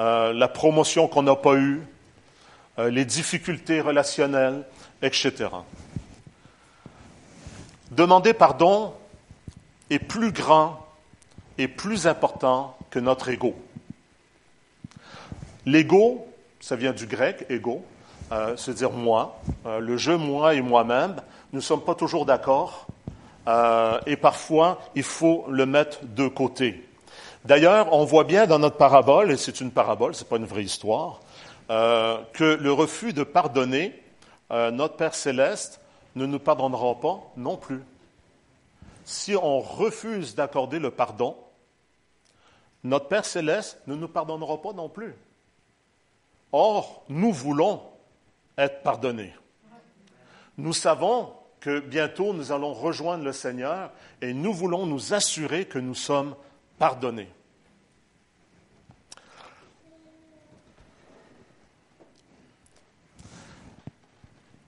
euh, 0.00 0.32
la 0.32 0.48
promotion 0.48 1.06
qu'on 1.06 1.22
n'a 1.22 1.36
pas 1.36 1.54
eue, 1.54 1.82
les 2.78 3.04
difficultés 3.04 3.82
relationnelles, 3.82 4.64
etc. 5.02 5.48
Demander 7.90 8.32
pardon 8.32 8.94
est 9.90 9.98
plus 9.98 10.32
grand 10.32 10.86
et 11.58 11.68
plus 11.68 12.06
important 12.06 12.78
que 12.88 12.98
notre 12.98 13.28
ego. 13.28 13.54
L'ego, 15.66 16.26
ça 16.58 16.74
vient 16.74 16.92
du 16.92 17.06
grec, 17.06 17.44
ego, 17.50 17.84
c'est-à-dire 18.56 18.92
moi. 18.92 19.42
Le 19.66 19.98
je, 19.98 20.12
moi 20.12 20.54
et 20.54 20.62
moi-même, 20.62 21.16
nous 21.52 21.58
ne 21.58 21.62
sommes 21.62 21.82
pas 21.82 21.94
toujours 21.94 22.26
d'accord 22.26 22.86
euh, 23.48 23.98
et 24.06 24.16
parfois 24.16 24.80
il 24.94 25.02
faut 25.02 25.44
le 25.48 25.66
mettre 25.66 26.04
de 26.04 26.28
côté. 26.28 26.86
D'ailleurs, 27.44 27.92
on 27.92 28.04
voit 28.04 28.24
bien 28.24 28.46
dans 28.46 28.58
notre 28.58 28.76
parabole, 28.76 29.32
et 29.32 29.36
c'est 29.36 29.60
une 29.60 29.70
parabole, 29.70 30.14
ce 30.14 30.22
n'est 30.22 30.28
pas 30.28 30.36
une 30.36 30.44
vraie 30.44 30.62
histoire, 30.62 31.20
euh, 31.70 32.18
que 32.34 32.44
le 32.44 32.72
refus 32.72 33.12
de 33.12 33.24
pardonner, 33.24 34.00
euh, 34.50 34.70
notre 34.70 34.96
Père 34.96 35.14
céleste 35.14 35.80
ne 36.16 36.26
nous 36.26 36.38
pardonnera 36.38 37.00
pas 37.00 37.20
non 37.36 37.56
plus. 37.56 37.82
Si 39.04 39.34
on 39.34 39.60
refuse 39.60 40.34
d'accorder 40.34 40.78
le 40.78 40.90
pardon, 40.90 41.36
notre 42.84 43.08
Père 43.08 43.24
céleste 43.24 43.80
ne 43.86 43.94
nous 43.94 44.08
pardonnera 44.08 44.60
pas 44.60 44.72
non 44.72 44.88
plus. 44.88 45.14
Or, 46.52 47.02
nous 47.08 47.32
voulons 47.32 47.82
être 48.58 48.82
pardonnés. 48.82 49.32
Nous 50.58 50.72
savons 50.72 51.32
que 51.60 51.80
bientôt 51.80 52.32
nous 52.32 52.52
allons 52.52 52.72
rejoindre 52.72 53.24
le 53.24 53.32
Seigneur 53.32 53.90
et 54.22 54.32
nous 54.32 54.52
voulons 54.52 54.86
nous 54.86 55.12
assurer 55.12 55.66
que 55.66 55.78
nous 55.78 55.94
sommes 55.94 56.34
pardonnés. 56.78 57.28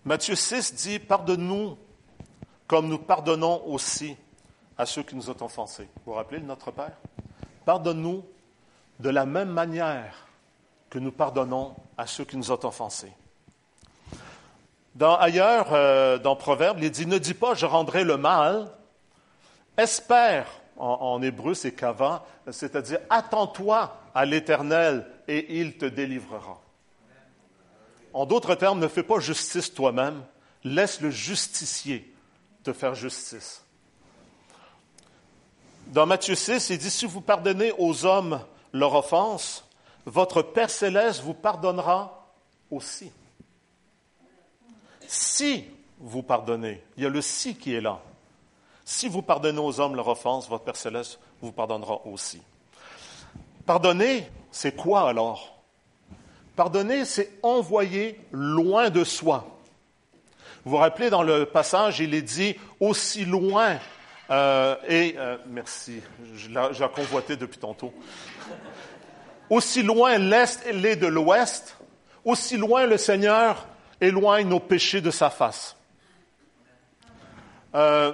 Matthieu 0.04 0.34
6 0.34 0.74
dit, 0.74 0.98
Pardonne-nous 0.98 1.78
comme 2.66 2.88
nous 2.88 2.98
pardonnons 2.98 3.62
aussi 3.66 4.16
à 4.78 4.86
ceux 4.86 5.02
qui 5.02 5.14
nous 5.14 5.30
ont 5.30 5.42
offensés. 5.42 5.88
Vous 5.96 6.12
vous 6.12 6.12
rappelez 6.14 6.40
notre 6.40 6.70
Père? 6.70 6.96
Pardonne-nous 7.64 8.24
de 8.98 9.10
la 9.10 9.26
même 9.26 9.50
manière 9.50 10.26
que 10.90 10.98
nous 10.98 11.12
pardonnons 11.12 11.74
à 11.96 12.06
ceux 12.06 12.24
qui 12.24 12.36
nous 12.36 12.50
ont 12.50 12.64
offensés. 12.64 13.12
Dans, 14.94 15.16
ailleurs, 15.16 15.68
euh, 15.72 16.18
dans 16.18 16.36
Proverbe, 16.36 16.78
il 16.82 16.90
dit, 16.90 17.06
ne 17.06 17.18
dis 17.18 17.34
pas, 17.34 17.54
je 17.54 17.64
rendrai 17.66 18.04
le 18.04 18.16
mal, 18.16 18.70
espère, 19.76 20.46
en, 20.76 20.98
en 21.00 21.22
hébreu 21.22 21.54
c'est 21.54 21.72
kava, 21.72 22.24
c'est-à-dire 22.50 22.98
attends-toi 23.08 23.96
à 24.14 24.24
l'Éternel 24.24 25.06
et 25.28 25.60
il 25.60 25.78
te 25.78 25.86
délivrera. 25.86 26.60
En 28.12 28.26
d'autres 28.26 28.54
termes, 28.54 28.78
ne 28.78 28.88
fais 28.88 29.02
pas 29.02 29.18
justice 29.20 29.72
toi-même, 29.72 30.22
laisse 30.64 31.00
le 31.00 31.10
justicier 31.10 32.12
te 32.62 32.72
faire 32.72 32.94
justice. 32.94 33.64
Dans 35.88 36.06
Matthieu 36.06 36.34
6, 36.34 36.70
il 36.70 36.78
dit, 36.78 36.90
si 36.90 37.06
vous 37.06 37.20
pardonnez 37.20 37.72
aux 37.78 38.04
hommes 38.04 38.40
leur 38.72 38.94
offense, 38.94 39.64
votre 40.06 40.42
Père 40.42 40.70
céleste 40.70 41.22
vous 41.22 41.34
pardonnera 41.34 42.32
aussi. 42.70 43.12
Si 45.12 45.66
vous 45.98 46.22
pardonnez, 46.22 46.82
il 46.96 47.02
y 47.02 47.06
a 47.06 47.10
le 47.10 47.20
si 47.20 47.54
qui 47.54 47.74
est 47.74 47.82
là. 47.82 48.00
Si 48.82 49.10
vous 49.10 49.20
pardonnez 49.20 49.58
aux 49.58 49.78
hommes 49.78 49.94
leur 49.94 50.08
offense, 50.08 50.48
votre 50.48 50.64
Père 50.64 50.74
céleste 50.74 51.18
vous 51.42 51.52
pardonnera 51.52 52.06
aussi. 52.06 52.40
Pardonner, 53.66 54.26
c'est 54.50 54.74
quoi 54.74 55.06
alors? 55.06 55.60
Pardonner, 56.56 57.04
c'est 57.04 57.30
envoyer 57.42 58.18
loin 58.32 58.88
de 58.88 59.04
soi. 59.04 59.46
Vous 60.64 60.70
vous 60.70 60.76
rappelez, 60.78 61.10
dans 61.10 61.22
le 61.22 61.44
passage, 61.44 62.00
il 62.00 62.14
est 62.14 62.22
dit 62.22 62.56
aussi 62.80 63.26
loin, 63.26 63.76
euh, 64.30 64.76
et 64.88 65.16
euh, 65.18 65.36
merci, 65.46 66.00
je 66.36 66.48
l'ai 66.48 66.88
convoité 66.88 67.36
depuis 67.36 67.58
tantôt, 67.58 67.92
aussi 69.50 69.82
loin 69.82 70.16
l'Est 70.16 70.64
l'est 70.72 70.96
de 70.96 71.06
l'Ouest, 71.06 71.76
aussi 72.24 72.56
loin 72.56 72.86
le 72.86 72.96
Seigneur 72.96 73.66
éloigne 74.02 74.48
nos 74.48 74.60
péchés 74.60 75.00
de 75.00 75.10
sa 75.10 75.30
face. 75.30 75.76
Euh, 77.74 78.12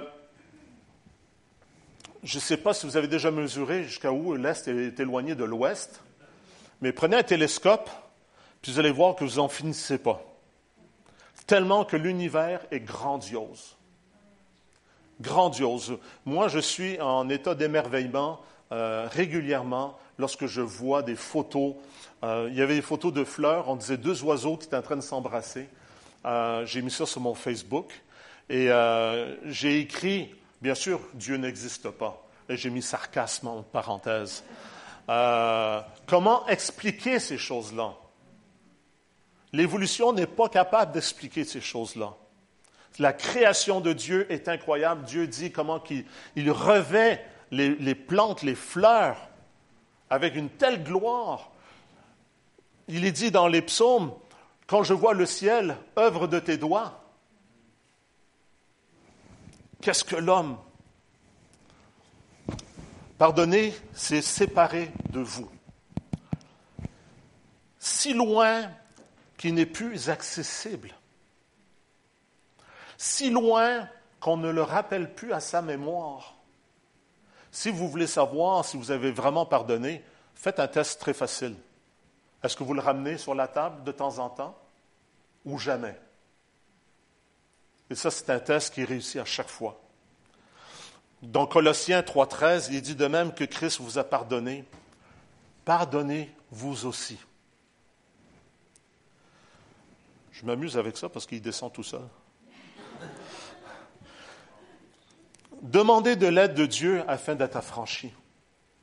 je 2.23 2.37
ne 2.37 2.41
sais 2.41 2.57
pas 2.57 2.73
si 2.73 2.85
vous 2.85 2.95
avez 2.95 3.07
déjà 3.07 3.31
mesuré 3.31 3.83
jusqu'à 3.83 4.11
où 4.11 4.35
l'Est 4.35 4.67
est 4.67 4.99
éloigné 4.99 5.35
de 5.35 5.43
l'Ouest, 5.43 6.01
mais 6.81 6.93
prenez 6.93 7.17
un 7.17 7.23
télescope, 7.23 7.89
puis 8.61 8.71
vous 8.71 8.79
allez 8.79 8.91
voir 8.91 9.15
que 9.15 9.25
vous 9.25 9.37
n'en 9.37 9.49
finissez 9.49 9.97
pas. 9.97 10.21
Tellement 11.47 11.83
que 11.83 11.97
l'univers 11.97 12.61
est 12.71 12.81
grandiose. 12.81 13.75
Grandiose. 15.19 15.97
Moi, 16.25 16.47
je 16.47 16.59
suis 16.59 17.01
en 17.01 17.27
état 17.27 17.55
d'émerveillement 17.55 18.39
euh, 18.71 19.07
régulièrement 19.11 19.97
lorsque 20.19 20.45
je 20.45 20.61
vois 20.61 21.01
des 21.01 21.15
photos. 21.15 21.73
Euh, 22.23 22.47
il 22.51 22.57
y 22.57 22.61
avait 22.61 22.75
des 22.75 22.81
photos 22.81 23.11
de 23.11 23.23
fleurs, 23.23 23.67
on 23.69 23.75
disait 23.75 23.97
deux 23.97 24.23
oiseaux 24.23 24.57
qui 24.57 24.67
étaient 24.67 24.77
en 24.77 24.81
train 24.81 24.95
de 24.95 25.01
s'embrasser. 25.01 25.67
Euh, 26.25 26.65
j'ai 26.65 26.81
mis 26.81 26.91
ça 26.91 27.05
sur 27.05 27.21
mon 27.21 27.33
Facebook 27.33 27.91
et 28.49 28.69
euh, 28.69 29.35
j'ai 29.45 29.79
écrit, 29.79 30.33
bien 30.61 30.75
sûr, 30.75 30.99
Dieu 31.13 31.37
n'existe 31.37 31.89
pas. 31.89 32.25
Et 32.49 32.57
j'ai 32.57 32.69
mis 32.69 32.81
sarcasme 32.81 33.47
en 33.47 33.61
parenthèse. 33.61 34.43
Euh, 35.07 35.81
comment 36.07 36.47
expliquer 36.47 37.19
ces 37.19 37.37
choses-là? 37.37 37.93
L'évolution 39.53 40.13
n'est 40.13 40.27
pas 40.27 40.49
capable 40.49 40.91
d'expliquer 40.91 41.43
ces 41.43 41.61
choses-là. 41.61 42.15
La 42.97 43.13
création 43.13 43.81
de 43.81 43.93
Dieu 43.93 44.31
est 44.31 44.47
incroyable. 44.47 45.03
Dieu 45.05 45.27
dit 45.27 45.51
comment 45.51 45.79
qu'il 45.79 46.05
il 46.35 46.51
revêt 46.51 47.23
les, 47.51 47.75
les 47.75 47.95
plantes, 47.95 48.43
les 48.43 48.55
fleurs, 48.55 49.29
avec 50.09 50.35
une 50.35 50.49
telle 50.49 50.83
gloire. 50.83 51.51
Il 52.87 53.05
est 53.05 53.11
dit 53.11 53.31
dans 53.31 53.47
les 53.47 53.61
psaumes, 53.61 54.11
quand 54.69 54.83
je 54.83 54.93
vois 54.93 55.15
le 55.15 55.25
ciel, 55.25 55.75
œuvre 55.97 56.27
de 56.27 56.39
tes 56.39 56.57
doigts, 56.57 57.03
qu'est-ce 59.81 60.03
que 60.03 60.15
l'homme 60.15 60.57
Pardonner, 63.17 63.73
c'est 63.93 64.21
séparer 64.21 64.91
de 65.09 65.19
vous? 65.19 65.49
Si 67.79 68.13
loin 68.13 68.69
qu'il 69.37 69.55
n'est 69.55 69.65
plus 69.65 70.09
accessible. 70.09 70.93
Si 72.97 73.31
loin 73.31 73.89
qu'on 74.19 74.37
ne 74.37 74.51
le 74.51 74.61
rappelle 74.61 75.15
plus 75.15 75.33
à 75.33 75.39
sa 75.39 75.61
mémoire. 75.61 76.35
Si 77.51 77.71
vous 77.71 77.89
voulez 77.89 78.07
savoir 78.07 78.63
si 78.63 78.77
vous 78.77 78.91
avez 78.91 79.11
vraiment 79.11 79.45
pardonné, 79.45 80.03
Faites 80.39 80.61
un 80.61 80.69
test 80.69 81.01
très 81.01 81.13
facile. 81.13 81.57
Est-ce 82.43 82.55
que 82.55 82.63
vous 82.63 82.73
le 82.73 82.81
ramenez 82.81 83.17
sur 83.17 83.35
la 83.35 83.47
table 83.47 83.83
de 83.83 83.91
temps 83.91 84.19
en 84.19 84.29
temps 84.29 84.57
ou 85.45 85.57
jamais? 85.57 85.99
Et 87.89 87.95
ça, 87.95 88.11
c'est 88.11 88.29
un 88.29 88.39
test 88.39 88.73
qui 88.73 88.85
réussit 88.85 89.17
à 89.17 89.25
chaque 89.25 89.49
fois. 89.49 89.79
Dans 91.21 91.47
Colossiens 91.47 92.01
3.13, 92.01 92.69
il 92.71 92.81
dit 92.81 92.95
de 92.95 93.07
même 93.07 93.33
que 93.33 93.43
Christ 93.43 93.81
vous 93.81 93.97
a 93.97 94.03
pardonné, 94.03 94.63
pardonnez 95.65 96.33
vous 96.51 96.85
aussi. 96.85 97.17
Je 100.31 100.45
m'amuse 100.45 100.77
avec 100.77 100.95
ça 100.95 101.09
parce 101.09 101.25
qu'il 101.25 101.41
descend 101.41 101.73
tout 101.73 101.83
seul. 101.83 102.07
Demandez 105.61 106.15
de 106.15 106.27
l'aide 106.27 106.53
de 106.53 106.65
Dieu 106.65 107.03
afin 107.09 107.35
d'être 107.35 107.57
affranchi. 107.57 108.13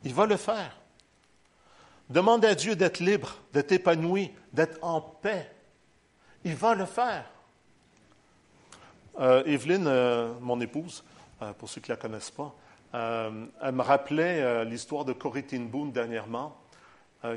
Il 0.04 0.12
va 0.12 0.26
le 0.26 0.36
faire. 0.36 0.76
Demandez 2.09 2.46
à 2.46 2.54
Dieu 2.54 2.76
d'être 2.76 3.00
libre, 3.00 3.36
d'être 3.52 3.72
épanoui, 3.72 4.30
d'être 4.52 4.78
en 4.82 5.00
paix. 5.00 5.50
Il 6.44 6.54
va 6.54 6.74
le 6.74 6.84
faire. 6.84 7.24
Euh, 9.18 9.42
Evelyne, 9.44 9.86
euh, 9.86 10.32
mon 10.40 10.61
épouse, 10.61 11.02
euh, 11.42 11.52
pour 11.54 11.68
ceux 11.68 11.80
qui 11.80 11.90
ne 11.90 11.96
la 11.96 12.00
connaissent 12.00 12.30
pas, 12.30 12.54
elle 12.92 13.72
me 13.72 13.82
rappelait 13.82 14.64
l'histoire 14.64 15.04
de 15.04 15.12
Corrie 15.12 15.42
Boom 15.42 15.92
dernièrement, 15.92 16.57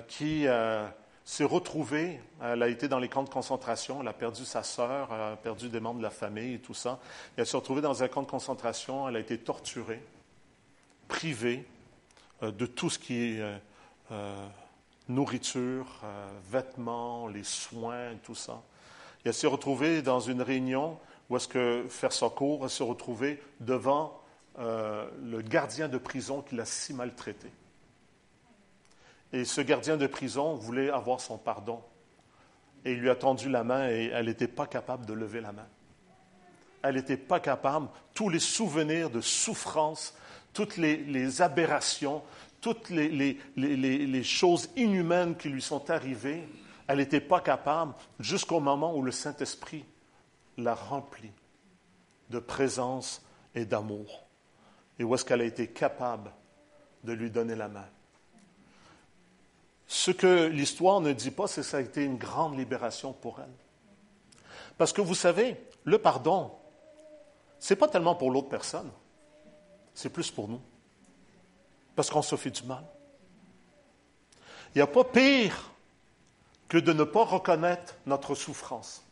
qui 0.07 0.45
s'est 1.26 1.43
retrouvée, 1.43 2.22
elle 2.41 2.63
a 2.63 2.70
été 2.70 2.88
dans 2.88 2.99
les 2.99 3.09
camps 3.09 3.24
de 3.24 3.30
concentration, 3.30 3.99
elle 3.99 4.07
a 4.07 4.13
perdu 4.13 4.45
sa 4.45 4.63
sœur, 4.63 5.09
elle 5.11 5.34
a 5.34 5.36
perdu 5.36 5.67
des 5.67 5.82
membres 5.82 5.97
de 5.97 6.03
la 6.03 6.11
famille 6.11 6.53
et 6.53 6.59
tout 6.59 6.76
ça. 6.76 6.99
Elle 7.36 7.45
s'est 7.45 7.57
retrouvée 7.57 7.82
dans 7.82 8.01
un 8.01 8.07
camp 8.07 8.22
de 8.22 8.28
concentration, 8.28 9.09
elle 9.09 9.17
a 9.17 9.20
été 9.20 9.38
torturée, 9.38 10.01
privée 11.09 11.67
de 12.41 12.65
tout 12.65 12.89
ce 12.89 12.97
qui 12.97 13.15
est 13.15 13.43
nourriture, 15.10 15.88
euh, 16.03 16.30
vêtements, 16.49 17.28
les 17.28 17.43
soins, 17.43 18.16
tout 18.24 18.36
ça. 18.36 18.62
Et 19.26 19.30
elle 19.30 19.34
s'est 19.34 19.47
retrouvée 19.47 20.01
dans 20.01 20.20
une 20.20 20.41
réunion 20.41 20.97
où 21.30 21.36
est-ce 21.36 21.47
que 21.47 21.86
faire 21.89 22.14
sa 22.14 22.30
cour, 22.30 22.62
elle 22.64 22.70
s'est 22.70 22.84
retrouvée 22.84 23.41
devant 23.60 24.22
euh, 24.60 25.10
le 25.22 25.41
gardien 25.41 25.88
de 25.88 25.97
prison 25.97 26.41
qui 26.41 26.55
l'a 26.55 26.66
si 26.66 26.93
maltraitée. 26.93 27.51
Et 29.32 29.45
ce 29.45 29.62
gardien 29.62 29.97
de 29.97 30.07
prison 30.07 30.55
voulait 30.55 30.89
avoir 30.89 31.22
son 31.22 31.38
pardon. 31.38 31.82
Et 32.86 32.93
il 32.93 32.99
lui 32.99 33.10
a 33.10 33.16
tendu 33.16 33.49
la 33.49 33.64
main 33.64 33.89
et 33.89 34.10
elle 34.14 34.26
n'était 34.26 34.47
pas 34.47 34.66
capable 34.66 35.05
de 35.05 35.14
lever 35.14 35.41
la 35.41 35.51
main. 35.51 35.68
Elle 36.82 36.95
n'était 36.95 37.18
pas 37.18 37.39
capable. 37.39 37.89
Tous 38.14 38.30
les 38.30 38.39
souvenirs 38.39 39.10
de 39.10 39.22
souffrance, 39.22 40.16
toutes 40.53 40.78
les 40.78 41.41
aberrations, 41.41 42.24
toutes 42.62 42.89
les, 42.89 44.24
choses 44.24 44.70
inhumaines 44.76 45.36
qui 45.36 45.49
lui 45.49 45.62
sont 45.62 45.89
arrivées, 45.89 46.47
elle 46.88 46.97
n'était 46.97 47.22
pas 47.22 47.41
capable 47.41 47.93
jusqu'au 48.20 48.60
moment 48.60 48.95
où 48.95 49.01
le 49.01 49.12
Saint-Esprit 49.12 49.86
l'a 50.57 50.76
remplie 50.76 51.32
de 52.30 52.39
présence 52.39 53.22
et 53.55 53.66
d'amour. 53.66 54.26
Et 54.97 55.03
où 55.03 55.16
est-ce 55.16 55.24
qu'elle 55.24 55.41
a 55.41 55.45
été 55.45 55.68
capable 55.68 56.32
de 57.03 57.14
lui 57.14 57.32
donner 57.32 57.55
la 57.55 57.68
main? 57.68 57.88
Ce 59.88 60.12
que 60.12 60.47
l'histoire 60.47 61.01
ne 61.01 61.14
dit 61.14 61.32
pas, 61.32 61.47
c'est 61.47 61.62
que 61.62 61.68
ça 61.68 61.78
a 61.78 61.82
été 61.82 62.03
une 62.03 62.18
grande 62.18 62.57
libération 62.57 63.14
pour 63.14 63.39
elle. 63.39 64.45
Parce 64.78 64.93
que 64.93 65.01
vous 65.01 65.16
savez, 65.16 65.57
le 65.84 65.97
pardon, 65.97 66.51
ce 67.60 67.74
n'est 67.74 67.78
pas 67.80 67.88
tellement 67.88 68.16
pour 68.16 68.32
l'autre 68.32 68.49
personne, 68.49 68.89
c'est 69.93 70.10
plus 70.10 70.30
pour 70.32 70.47
nous. 70.47 70.62
Parce 72.00 72.10
qu'on 72.10 72.22
se 72.22 72.38
fait 72.38 72.50
du 72.50 72.64
mal. 72.64 72.86
Il 74.74 74.78
n'y 74.78 74.82
a 74.82 74.88
pas 74.88 75.04
pire 75.04 75.70
que 76.70 76.78
de 76.78 76.93
ne 76.93 77.04
pas 77.04 77.26
reconnaître 77.26 77.95
notre 78.06 78.36
souffrance. 78.36 79.04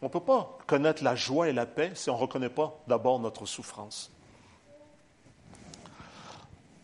On 0.00 0.06
ne 0.06 0.10
peut 0.10 0.20
pas 0.20 0.56
connaître 0.66 1.04
la 1.04 1.16
joie 1.16 1.50
et 1.50 1.52
la 1.52 1.66
paix 1.66 1.92
si 1.94 2.08
on 2.08 2.14
ne 2.14 2.18
reconnaît 2.18 2.48
pas 2.48 2.80
d'abord 2.86 3.18
notre 3.18 3.44
souffrance. 3.44 4.10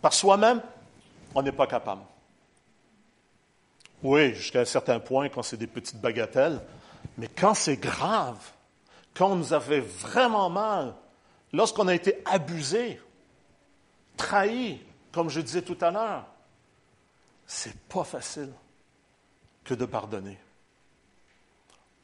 Par 0.03 0.13
soi-même, 0.13 0.61
on 1.35 1.41
n'est 1.41 1.51
pas 1.51 1.67
capable. 1.67 2.03
Oui, 4.03 4.35
jusqu'à 4.35 4.61
un 4.61 4.67
certain 4.67 5.01
point, 5.01 5.31
quand 5.31 5.43
c'est 5.43 5.57
des 5.57 5.67
petites 5.67 6.03
bagatelles, 6.03 6.61
mais 7.17 7.29
quand 7.29 7.55
c'est 7.55 7.79
grave, 7.79 8.37
quand 9.15 9.31
on 9.31 9.37
nous 9.37 9.55
a 9.55 9.61
fait 9.61 9.81
vraiment 9.81 10.51
mal, 10.51 10.95
lorsqu'on 11.55 11.89
a 11.89 11.95
été 11.95 12.21
abusé, 12.27 13.01
trahi, 14.21 14.81
comme 15.13 15.29
je 15.29 15.41
disais 15.41 15.63
tout 15.63 15.79
à 15.81 15.91
l'heure, 15.91 16.27
c'est 17.47 17.77
pas 17.89 18.05
facile 18.05 18.53
que 19.65 19.75
de 19.75 19.85
pardonner. 19.85 20.39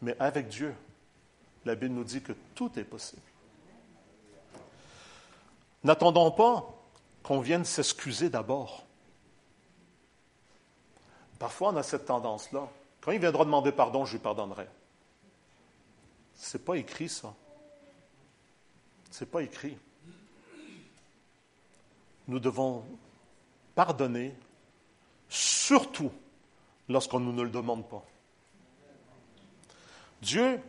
Mais 0.02 0.16
avec 0.18 0.48
Dieu, 0.48 0.74
la 1.64 1.74
Bible 1.74 1.94
nous 1.94 2.04
dit 2.04 2.22
que 2.22 2.32
tout 2.54 2.78
est 2.78 2.84
possible. 2.84 3.22
N'attendons 5.84 6.30
pas 6.30 6.68
qu'on 7.22 7.40
vienne 7.40 7.64
s'excuser 7.64 8.28
d'abord. 8.28 8.84
Parfois, 11.38 11.68
on 11.68 11.76
a 11.76 11.82
cette 11.82 12.06
tendance-là. 12.06 12.68
Quand 13.00 13.12
il 13.12 13.20
viendra 13.20 13.44
demander 13.44 13.72
pardon, 13.72 14.04
je 14.04 14.12
lui 14.12 14.18
pardonnerai. 14.18 14.66
Ce 16.34 16.56
n'est 16.56 16.64
pas 16.64 16.76
écrit, 16.76 17.08
ça. 17.08 17.34
Ce 19.10 19.24
n'est 19.24 19.30
pas 19.30 19.42
écrit. 19.42 19.76
Nous 22.28 22.40
devons 22.40 22.84
pardonner, 23.74 24.34
surtout 25.28 26.10
lorsqu'on 26.88 27.20
nous 27.20 27.32
ne 27.32 27.42
le 27.42 27.50
demande 27.50 27.88
pas. 27.88 28.04
Dieu, 30.22 30.60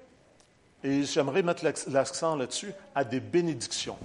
et 0.84 1.04
j'aimerais 1.04 1.42
mettre 1.42 1.66
l'accent 1.88 2.36
là-dessus, 2.36 2.74
a 2.94 3.04
des 3.04 3.20
bénédictions. 3.20 3.98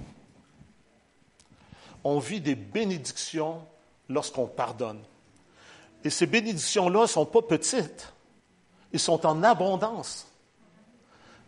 On 2.03 2.19
vit 2.19 2.41
des 2.41 2.55
bénédictions 2.55 3.65
lorsqu'on 4.09 4.47
pardonne. 4.47 5.01
Et 6.03 6.09
ces 6.09 6.25
bénédictions-là 6.25 7.01
ne 7.01 7.07
sont 7.07 7.25
pas 7.25 7.41
petites, 7.41 8.11
ils 8.91 8.99
sont 8.99 9.25
en 9.25 9.43
abondance. 9.43 10.27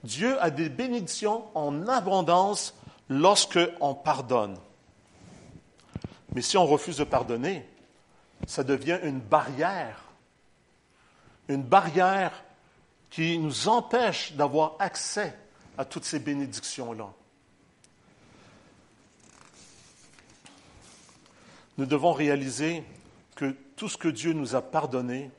Dieu 0.03 0.41
a 0.41 0.49
des 0.49 0.69
bénédictions 0.69 1.45
en 1.55 1.87
abondance 1.87 2.73
lorsque 3.09 3.59
on 3.81 3.95
pardonne. 3.95 4.57
Mais 6.35 6.41
si 6.41 6.57
on 6.57 6.65
refuse 6.65 6.97
de 6.97 7.05
pardonner, 7.05 7.65
ça 8.45 8.65
devient 8.65 8.99
une 9.03 9.21
barrière. 9.21 10.03
Une 11.47 11.63
barrière 11.63 12.43
qui 13.09 13.39
nous 13.39 13.69
empêche 13.69 14.33
d'avoir 14.33 14.75
accès 14.79 15.33
à 15.77 15.85
toutes 15.85 16.03
ces 16.03 16.19
bénédictions-là. 16.19 17.07
Nous 21.77 21.85
devons 21.85 22.11
réaliser 22.11 22.83
que 23.35 23.55
tout 23.77 23.87
ce 23.87 23.95
que 23.95 24.09
Dieu 24.09 24.33
nous 24.33 24.55
a 24.55 24.61
pardonné, 24.61 25.31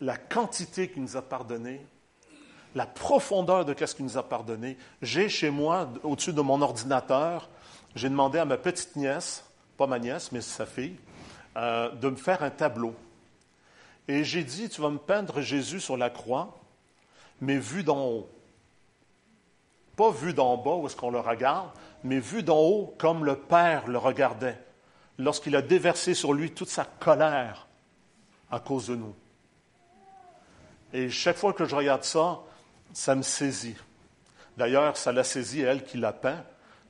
la 0.00 0.16
quantité 0.16 0.88
qu'il 0.88 1.02
nous 1.02 1.16
a 1.18 1.22
pardonné, 1.22 1.84
la 2.74 2.86
profondeur 2.86 3.66
de 3.66 3.74
ce 3.84 3.94
qu'il 3.94 4.06
nous 4.06 4.16
a 4.16 4.26
pardonné. 4.26 4.78
J'ai 5.02 5.28
chez 5.28 5.50
moi, 5.50 5.90
au-dessus 6.02 6.32
de 6.32 6.40
mon 6.40 6.62
ordinateur, 6.62 7.50
j'ai 7.98 8.08
demandé 8.08 8.38
à 8.38 8.44
ma 8.44 8.56
petite 8.56 8.94
nièce, 8.94 9.44
pas 9.76 9.88
ma 9.88 9.98
nièce, 9.98 10.30
mais 10.30 10.40
sa 10.40 10.66
fille, 10.66 10.96
euh, 11.56 11.90
de 11.90 12.08
me 12.08 12.16
faire 12.16 12.44
un 12.44 12.50
tableau. 12.50 12.94
Et 14.06 14.22
j'ai 14.22 14.44
dit, 14.44 14.68
tu 14.68 14.80
vas 14.80 14.90
me 14.90 14.98
peindre 14.98 15.40
Jésus 15.40 15.80
sur 15.80 15.96
la 15.96 16.08
croix, 16.08 16.56
mais 17.40 17.58
vu 17.58 17.82
d'en 17.82 18.06
haut. 18.06 18.28
Pas 19.96 20.12
vu 20.12 20.32
d'en 20.32 20.56
bas 20.56 20.76
où 20.76 20.86
est-ce 20.86 20.94
qu'on 20.94 21.10
le 21.10 21.18
regarde, 21.18 21.70
mais 22.04 22.20
vu 22.20 22.44
d'en 22.44 22.58
haut 22.58 22.94
comme 22.98 23.24
le 23.24 23.34
Père 23.34 23.88
le 23.88 23.98
regardait 23.98 24.58
lorsqu'il 25.18 25.56
a 25.56 25.62
déversé 25.62 26.14
sur 26.14 26.32
lui 26.32 26.52
toute 26.52 26.68
sa 26.68 26.84
colère 26.84 27.66
à 28.48 28.60
cause 28.60 28.86
de 28.86 28.94
nous. 28.94 29.14
Et 30.92 31.10
chaque 31.10 31.36
fois 31.36 31.52
que 31.52 31.64
je 31.64 31.74
regarde 31.74 32.04
ça, 32.04 32.38
ça 32.92 33.16
me 33.16 33.22
saisit. 33.22 33.76
D'ailleurs, 34.56 34.96
ça 34.96 35.10
l'a 35.10 35.24
saisi 35.24 35.62
elle 35.62 35.84
qui 35.84 35.98
l'a 35.98 36.12
peint, 36.12 36.44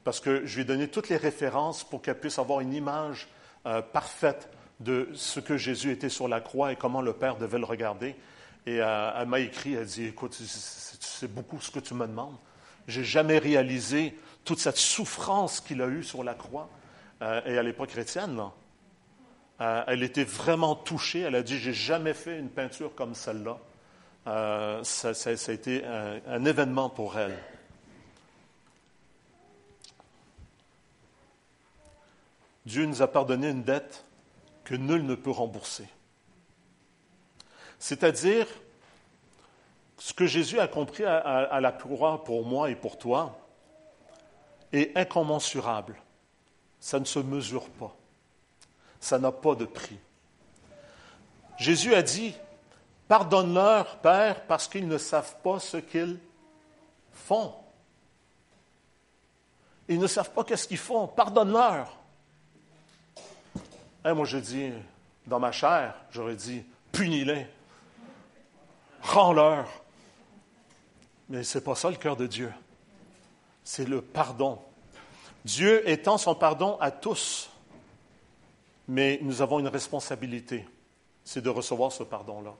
parce 0.09 0.21
que 0.21 0.47
je 0.47 0.55
lui 0.55 0.63
ai 0.63 0.65
donné 0.65 0.89
toutes 0.89 1.11
les 1.11 1.19
références 1.19 1.85
pour 1.85 2.01
qu'elle 2.01 2.19
puisse 2.19 2.39
avoir 2.39 2.61
une 2.61 2.73
image 2.73 3.29
euh, 3.67 3.83
parfaite 3.83 4.49
de 4.81 5.11
ce 5.13 5.39
que 5.39 5.59
Jésus 5.59 5.93
était 5.93 6.09
sur 6.09 6.29
la 6.29 6.41
croix 6.41 6.73
et 6.73 6.77
comment 6.77 7.03
le 7.03 7.13
Père 7.13 7.37
devait 7.37 7.59
le 7.59 7.67
regarder. 7.67 8.17
Et 8.65 8.81
euh, 8.81 9.11
elle 9.15 9.29
m'a 9.29 9.41
écrit, 9.41 9.75
elle 9.75 9.85
dit, 9.85 10.07
écoute, 10.07 10.33
c'est 10.33 11.31
beaucoup 11.31 11.61
ce 11.61 11.71
que 11.71 11.79
tu 11.79 11.93
me 11.93 12.07
demandes. 12.07 12.39
J'ai 12.87 13.05
jamais 13.05 13.37
réalisé 13.37 14.19
toute 14.47 14.61
cette 14.61 14.79
souffrance 14.79 15.61
qu'il 15.61 15.83
a 15.83 15.89
eue 15.89 16.03
sur 16.03 16.25
la 16.25 16.33
croix. 16.33 16.71
Euh, 17.21 17.43
et 17.45 17.53
elle 17.53 17.67
n'est 17.67 17.75
pas 17.75 17.87
chrétienne, 17.87 18.41
elle 19.59 20.03
était 20.03 20.25
vraiment 20.25 20.75
touchée. 20.75 21.21
Elle 21.21 21.35
a 21.35 21.43
dit, 21.43 21.59
j'ai 21.59 21.75
jamais 21.75 22.15
fait 22.15 22.39
une 22.39 22.49
peinture 22.49 22.95
comme 22.95 23.15
celle-là. 23.15 23.59
Ça, 24.85 25.11
a 25.11 25.53
été 25.53 25.85
un 25.85 26.45
événement 26.47 26.89
pour 26.89 27.19
elle. 27.19 27.37
Dieu 32.69 32.85
nous 32.85 33.01
a 33.01 33.11
pardonné 33.11 33.49
une 33.49 33.63
dette 33.63 34.05
que 34.63 34.75
nul 34.75 35.07
ne 35.07 35.15
peut 35.15 35.31
rembourser. 35.31 35.89
C'est-à-dire, 37.79 38.47
ce 39.97 40.13
que 40.13 40.27
Jésus 40.27 40.61
a 40.61 40.69
compris 40.69 41.07
à, 41.07 41.61
la 41.61 41.73
croix 41.73 42.23
pour 42.25 42.45
moi 42.45 42.69
et 42.69 42.77
pour 42.77 42.99
toi 42.99 43.39
est 44.71 44.95
incommensurable. 44.99 45.97
Ça 46.79 47.01
ne 47.01 47.07
se 47.07 47.19
mesure 47.19 47.71
pas. 47.71 47.97
Ça 49.01 49.19
n'a 49.19 49.33
pas 49.33 49.55
de 49.55 49.65
prix. 49.65 49.99
Jésus 51.57 51.95
a 51.95 52.03
dit, 52.03 52.35
pardonne-leur, 53.09 53.97
Père, 54.01 54.45
parce 54.47 54.69
qu'ils 54.69 54.87
ne 54.87 54.99
savent 54.99 55.37
pas 55.43 55.59
ce 55.59 55.79
qu'ils 55.79 56.19
font. 57.13 57.55
Ils 59.89 59.99
ne 59.99 60.07
savent 60.07 60.33
pas 60.33 60.45
qu'est-ce 60.45 60.69
qu'ils 60.69 60.77
font. 60.77 61.07
Pardonne-leur. 61.07 61.98
Moi, 64.15 64.25
je 64.25 64.39
dis, 64.39 64.73
dans 65.27 65.39
ma 65.39 65.53
chair, 65.53 65.95
j'aurais 66.11 66.37
dit, 66.37 66.65
punis-les. 66.93 67.47
Rends-leur. 69.03 69.69
Mais 71.29 71.43
ce 71.43 71.59
n'est 71.59 71.65
pas 71.65 71.75
ça 71.75 71.91
le 71.91 71.97
cœur 71.97 72.17
de 72.17 72.27
Dieu. 72.27 72.53
C'est 73.65 73.87
le 73.87 74.01
pardon. 74.01 74.59
Dieu 75.45 75.89
étend 75.89 76.19
son 76.19 76.35
pardon 76.35 76.79
à 76.81 76.91
tous. 76.91 77.51
Mais 78.89 79.19
nous 79.23 79.43
avons 79.43 79.59
une 79.59 79.69
responsabilité, 79.69 80.67
c'est 81.23 81.43
de 81.43 81.51
recevoir 81.51 81.93
ce 81.93 82.03
pardon-là. 82.03 82.55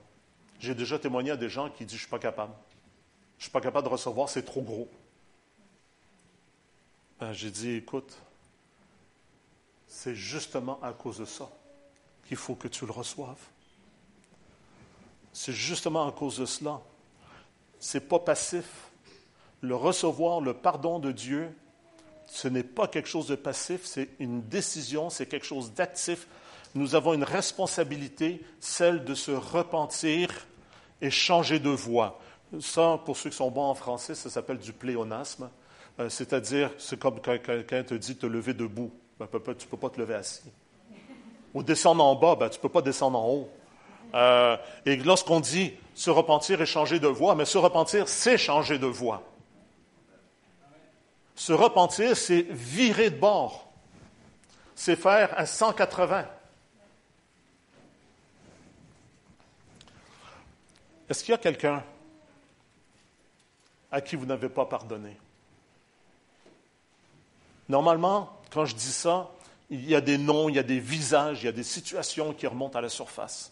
J'ai 0.59 0.75
déjà 0.75 0.99
témoigné 0.99 1.31
à 1.31 1.37
des 1.37 1.49
gens 1.49 1.69
qui 1.69 1.85
disent 1.85 1.97
Je 1.97 2.03
ne 2.03 2.07
suis 2.07 2.09
pas 2.09 2.19
capable. 2.19 2.53
Je 3.37 3.41
ne 3.41 3.43
suis 3.43 3.51
pas 3.51 3.61
capable 3.61 3.87
de 3.87 3.91
recevoir, 3.91 4.29
c'est 4.29 4.43
trop 4.43 4.61
gros. 4.61 4.87
Ben, 7.19 7.33
J'ai 7.33 7.49
dit 7.49 7.71
Écoute, 7.71 8.21
c'est 9.89 10.15
justement 10.15 10.79
à 10.81 10.93
cause 10.93 11.17
de 11.17 11.25
ça 11.25 11.49
qu'il 12.27 12.37
faut 12.37 12.55
que 12.55 12.67
tu 12.67 12.85
le 12.85 12.91
reçoives. 12.91 13.41
C'est 15.33 15.51
justement 15.51 16.07
à 16.07 16.11
cause 16.11 16.37
de 16.37 16.45
cela. 16.45 16.79
C'est 17.79 18.07
pas 18.07 18.19
passif. 18.19 18.65
Le 19.61 19.75
recevoir, 19.75 20.41
le 20.41 20.53
pardon 20.53 20.99
de 20.99 21.11
Dieu, 21.11 21.49
ce 22.27 22.47
n'est 22.47 22.63
pas 22.63 22.87
quelque 22.87 23.09
chose 23.09 23.27
de 23.27 23.35
passif, 23.35 23.81
c'est 23.83 24.09
une 24.19 24.41
décision, 24.43 25.09
c'est 25.09 25.25
quelque 25.25 25.45
chose 25.45 25.73
d'actif. 25.73 26.27
Nous 26.75 26.93
avons 26.93 27.13
une 27.13 27.23
responsabilité, 27.23 28.41
celle 28.59 29.03
de 29.03 29.15
se 29.15 29.31
repentir 29.31 30.29
et 31.01 31.09
changer 31.09 31.59
de 31.59 31.69
voie. 31.69 32.19
Ça, 32.61 33.01
pour 33.05 33.17
ceux 33.17 33.31
qui 33.31 33.37
sont 33.37 33.49
bons 33.49 33.69
en 33.69 33.75
français, 33.75 34.13
ça 34.13 34.29
s'appelle 34.29 34.59
du 34.59 34.71
pléonasme. 34.71 35.49
Euh, 35.99 36.09
C'est-à-dire, 36.09 36.71
c'est 36.77 36.99
comme 36.99 37.19
quand 37.21 37.41
quelqu'un 37.41 37.83
te 37.83 37.95
dit 37.95 38.15
te 38.15 38.27
lever 38.27 38.53
debout. 38.53 38.91
Ben, 39.19 39.27
tu 39.27 39.37
ne 39.37 39.69
peux 39.69 39.77
pas 39.77 39.89
te 39.89 39.99
lever 39.99 40.15
assis. 40.15 40.49
Ou 41.53 41.61
descendre 41.61 42.03
en 42.03 42.15
bas, 42.15 42.35
ben, 42.35 42.49
tu 42.49 42.57
ne 42.57 42.61
peux 42.61 42.69
pas 42.69 42.81
descendre 42.81 43.19
en 43.19 43.27
haut. 43.27 43.49
Euh, 44.15 44.57
et 44.85 44.95
lorsqu'on 44.95 45.39
dit 45.39 45.73
se 45.93 46.09
repentir 46.09 46.61
et 46.61 46.65
changer 46.65 46.99
de 46.99 47.07
voie, 47.07 47.35
mais 47.35 47.45
se 47.45 47.57
repentir, 47.57 48.07
c'est 48.07 48.37
changer 48.37 48.79
de 48.79 48.87
voie. 48.87 49.21
Se 51.35 51.53
repentir, 51.53 52.15
c'est 52.15 52.41
virer 52.49 53.09
de 53.09 53.19
bord. 53.19 53.69
C'est 54.73 54.95
faire 54.95 55.37
un 55.37 55.45
180. 55.45 56.25
Est-ce 61.09 61.23
qu'il 61.23 61.31
y 61.31 61.35
a 61.35 61.39
quelqu'un 61.39 61.83
à 63.91 63.99
qui 63.99 64.15
vous 64.15 64.25
n'avez 64.25 64.49
pas 64.49 64.65
pardonné? 64.65 65.17
Normalement, 67.67 68.38
quand 68.51 68.65
je 68.65 68.75
dis 68.75 68.91
ça, 68.91 69.31
il 69.69 69.87
y 69.87 69.95
a 69.95 70.01
des 70.01 70.17
noms, 70.17 70.49
il 70.49 70.55
y 70.55 70.59
a 70.59 70.63
des 70.63 70.79
visages, 70.79 71.43
il 71.43 71.45
y 71.45 71.49
a 71.49 71.53
des 71.53 71.63
situations 71.63 72.33
qui 72.33 72.47
remontent 72.47 72.77
à 72.77 72.81
la 72.81 72.89
surface. 72.89 73.51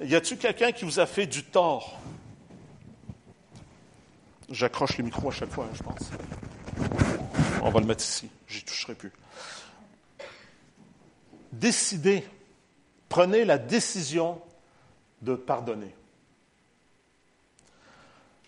Y 0.00 0.14
a-t-il 0.14 0.38
quelqu'un 0.38 0.72
qui 0.72 0.84
vous 0.84 1.00
a 1.00 1.06
fait 1.06 1.26
du 1.26 1.42
tort? 1.44 1.98
J'accroche 4.50 4.98
le 4.98 5.04
micro 5.04 5.28
à 5.28 5.32
chaque 5.32 5.50
fois, 5.50 5.68
je 5.74 5.82
pense. 5.82 6.10
On 7.62 7.70
va 7.70 7.80
le 7.80 7.86
mettre 7.86 8.04
ici, 8.04 8.28
j'y 8.46 8.62
toucherai 8.62 8.94
plus. 8.94 9.12
Décidez, 11.52 12.24
prenez 13.08 13.44
la 13.44 13.58
décision 13.58 14.40
de 15.22 15.34
pardonner. 15.34 15.94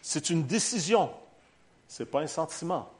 C'est 0.03 0.31
une 0.31 0.47
décision, 0.47 1.11
ce 1.89 2.03
n'est 2.03 2.09
pas 2.09 2.21
un 2.21 2.27
sentiment. 2.27 2.91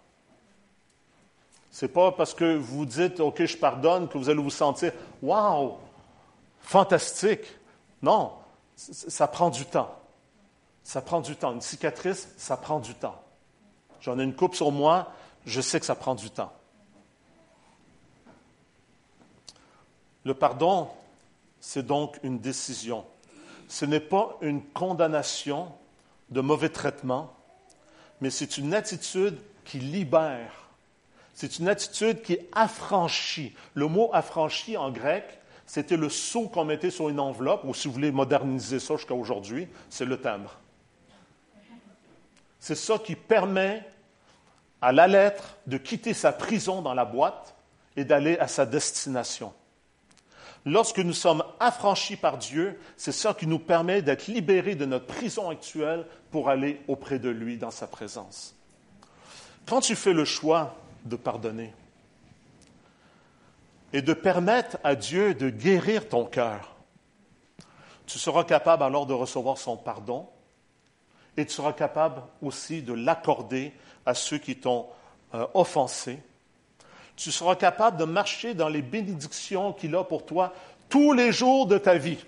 Ce 1.71 1.85
n'est 1.85 1.93
pas 1.93 2.13
parce 2.13 2.35
que 2.35 2.57
vous 2.57 2.85
dites 2.85 3.21
OK, 3.21 3.45
je 3.45 3.57
pardonne 3.57 4.09
que 4.09 4.19
vous 4.19 4.29
allez 4.29 4.43
vous 4.43 4.51
sentir 4.51 4.93
Waouh, 5.23 5.77
fantastique. 6.61 7.45
Non, 8.03 8.33
ça 8.77 9.29
prend 9.29 9.51
du 9.51 9.65
temps. 9.65 9.95
Ça 10.83 11.01
prend 11.01 11.21
du 11.21 11.37
temps. 11.37 11.53
Une 11.53 11.61
cicatrice, 11.61 12.33
ça 12.37 12.57
prend 12.57 12.81
du 12.81 12.95
temps. 12.95 13.23
J'en 14.01 14.19
ai 14.19 14.25
une 14.25 14.35
coupe 14.35 14.55
sur 14.55 14.73
moi, 14.73 15.13
je 15.45 15.61
sais 15.61 15.79
que 15.79 15.87
ça 15.87 15.95
prend 15.95 16.15
du 16.15 16.31
temps. 16.31 16.53
Le 20.25 20.35
pardon, 20.35 20.89
c'est 21.61 21.85
donc 21.85 22.19
une 22.23 22.39
décision. 22.39 23.05
Ce 23.69 23.85
n'est 23.85 24.01
pas 24.01 24.37
une 24.41 24.63
condamnation 24.63 25.73
de 26.31 26.41
mauvais 26.41 26.69
traitement, 26.69 27.33
mais 28.21 28.31
c'est 28.31 28.59
une 28.59 28.75
attitude 28.75 29.39
qui 29.65 29.79
libère. 29.79 30.60
C'est 31.41 31.59
une 31.59 31.71
attitude 31.71 32.21
qui 32.21 32.37
affranchit. 32.53 33.55
Le 33.73 33.87
mot 33.87 34.11
affranchi 34.13 34.77
en 34.77 34.91
grec, 34.91 35.25
c'était 35.65 35.97
le 35.97 36.11
sceau 36.11 36.49
qu'on 36.49 36.67
mettait 36.67 36.91
sur 36.91 37.09
une 37.09 37.19
enveloppe, 37.19 37.65
ou 37.65 37.73
si 37.73 37.89
vous 37.89 37.95
voulez 37.95 38.13
moderniser 38.13 38.79
ça 38.79 38.97
jusqu'à 38.97 39.15
aujourd'hui, 39.15 39.67
c'est 39.89 40.05
le 40.05 40.21
timbre. 40.21 40.59
C'est 42.59 42.75
ça 42.75 42.99
qui 42.99 43.15
permet 43.15 43.83
à 44.83 44.93
la 44.93 45.07
lettre 45.07 45.57
de 45.67 45.79
quitter 45.79 46.13
sa 46.13 46.31
prison 46.31 46.83
dans 46.83 46.93
la 46.93 47.07
boîte 47.07 47.55
et 47.97 48.05
d'aller 48.05 48.37
à 48.37 48.47
sa 48.47 48.67
destination. 48.67 49.55
Lorsque 50.67 50.99
nous 50.99 51.15
sommes 51.15 51.43
affranchis 51.59 52.17
par 52.17 52.37
Dieu, 52.37 52.79
c'est 52.99 53.13
ça 53.13 53.33
qui 53.33 53.47
nous 53.47 53.59
permet 53.59 54.03
d'être 54.03 54.27
libérés 54.27 54.75
de 54.75 54.85
notre 54.85 55.07
prison 55.07 55.49
actuelle 55.49 56.05
pour 56.33 56.51
aller 56.51 56.83
auprès 56.87 57.19
de 57.19 57.31
lui 57.31 57.57
dans 57.57 57.71
sa 57.71 57.87
présence. 57.87 58.55
Quand 59.67 59.81
tu 59.81 59.97
fais 59.97 60.13
le 60.13 60.27
choix 60.27 60.77
de 61.05 61.17
pardonner 61.17 61.73
et 63.93 64.03
de 64.03 64.13
permettre 64.15 64.79
à 64.85 64.95
Dieu 64.95 65.35
de 65.35 65.51
guérir 65.51 66.09
ton 66.09 66.25
cœur, 66.25 66.77
tu 68.07 68.19
seras 68.19 68.45
capable 68.45 68.83
alors 68.83 69.07
de 69.07 69.15
recevoir 69.15 69.59
son 69.59 69.77
pardon 69.77 70.29
et 71.37 71.47
tu 71.47 71.53
seras 71.53 71.73
capable 71.73 72.23
aussi 72.43 72.83
de 72.83 72.93
l'accorder 72.93 73.73
à 74.07 74.15
ceux 74.15 74.39
qui 74.39 74.57
t'ont 74.57 74.87
euh, 75.35 75.47
offensé. 75.55 76.19
Tu 77.17 77.31
seras 77.31 77.55
capable 77.55 77.97
de 77.97 78.05
marcher 78.05 78.55
dans 78.55 78.69
les 78.69 78.83
bénédictions 78.83 79.73
qu'il 79.73 79.95
a 79.95 80.05
pour 80.05 80.25
toi 80.25 80.53
tous 80.89 81.13
les 81.13 81.33
jours 81.33 81.67
de 81.67 81.79
ta 81.79 81.97
vie. 81.97 82.19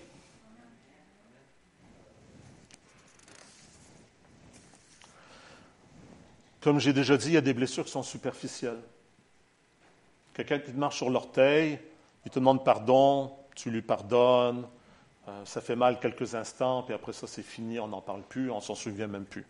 Comme 6.62 6.78
j'ai 6.78 6.92
déjà 6.92 7.16
dit, 7.16 7.28
il 7.28 7.32
y 7.34 7.36
a 7.36 7.42
des 7.42 7.54
blessures 7.54 7.84
qui 7.84 7.90
sont 7.90 8.04
superficielles. 8.04 8.80
Quelqu'un 10.32 10.60
qui 10.60 10.72
te 10.72 10.78
marche 10.78 10.96
sur 10.96 11.10
l'orteil, 11.10 11.78
il 12.24 12.30
te 12.30 12.38
demande 12.38 12.64
pardon, 12.64 13.36
tu 13.54 13.70
lui 13.70 13.82
pardonnes, 13.82 14.66
euh, 15.28 15.44
ça 15.44 15.60
fait 15.60 15.76
mal 15.76 15.98
quelques 15.98 16.34
instants, 16.36 16.84
puis 16.84 16.94
après 16.94 17.12
ça 17.12 17.26
c'est 17.26 17.42
fini, 17.42 17.80
on 17.80 17.88
n'en 17.88 18.00
parle 18.00 18.22
plus, 18.22 18.50
on 18.50 18.60
s'en 18.60 18.76
souvient 18.76 19.08
même 19.08 19.24
plus. 19.24 19.44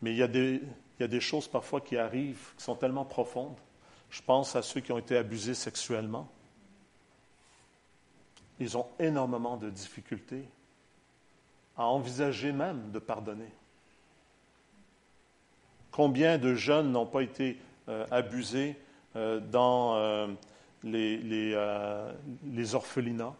Mais 0.00 0.12
il 0.12 0.16
y, 0.16 0.22
a 0.22 0.28
des, 0.28 0.60
il 0.98 1.00
y 1.00 1.04
a 1.04 1.08
des 1.08 1.20
choses 1.20 1.48
parfois 1.48 1.80
qui 1.80 1.96
arrivent 1.96 2.54
qui 2.56 2.64
sont 2.64 2.76
tellement 2.76 3.04
profondes. 3.04 3.56
Je 4.10 4.22
pense 4.22 4.54
à 4.56 4.62
ceux 4.62 4.80
qui 4.80 4.92
ont 4.92 4.98
été 4.98 5.16
abusés 5.16 5.54
sexuellement. 5.54 6.28
Ils 8.60 8.76
ont 8.76 8.86
énormément 8.98 9.56
de 9.56 9.70
difficultés 9.70 10.48
à 11.76 11.86
envisager 11.86 12.52
même 12.52 12.90
de 12.92 12.98
pardonner. 12.98 13.50
Combien 15.92 16.38
de 16.38 16.54
jeunes 16.54 16.90
n'ont 16.90 17.06
pas 17.06 17.22
été 17.22 17.58
euh, 17.88 18.06
abusés 18.10 18.76
euh, 19.14 19.40
dans 19.40 19.96
euh, 19.96 20.26
les, 20.82 21.18
les, 21.18 22.74
orphelinats 22.74 23.34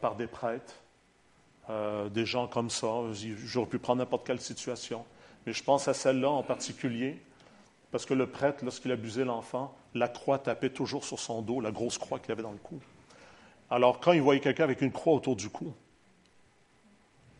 par 0.00 0.16
des 0.16 0.26
prêtres, 0.26 0.74
des 2.10 2.26
gens 2.26 2.48
comme 2.48 2.70
ça? 2.70 2.88
J'aurais 3.12 3.68
pu 3.68 3.78
prendre 3.78 4.00
n'importe 4.00 4.26
quelle 4.26 4.40
situation, 4.40 5.04
mais 5.46 5.52
je 5.52 5.62
pense 5.62 5.86
à 5.86 5.94
celle-là 5.94 6.28
en 6.28 6.42
particulier, 6.42 7.20
parce 7.92 8.04
que 8.04 8.14
le 8.14 8.26
prêtre, 8.26 8.64
lorsqu'il 8.64 8.90
abusait 8.90 9.24
l'enfant, 9.24 9.76
la 9.94 10.08
croix 10.08 10.40
tapait 10.40 10.70
toujours 10.70 11.04
sur 11.04 11.20
son 11.20 11.40
dos, 11.40 11.60
la 11.60 11.70
grosse 11.70 11.98
croix 11.98 12.18
qu'il 12.18 12.32
avait 12.32 12.42
dans 12.42 12.52
le 12.52 12.58
cou. 12.58 12.80
Alors, 13.70 14.00
quand 14.00 14.12
il 14.12 14.22
voyait 14.22 14.40
quelqu'un 14.40 14.64
avec 14.64 14.80
une 14.82 14.92
croix 14.92 15.14
autour 15.14 15.36
du 15.36 15.50
cou, 15.50 15.72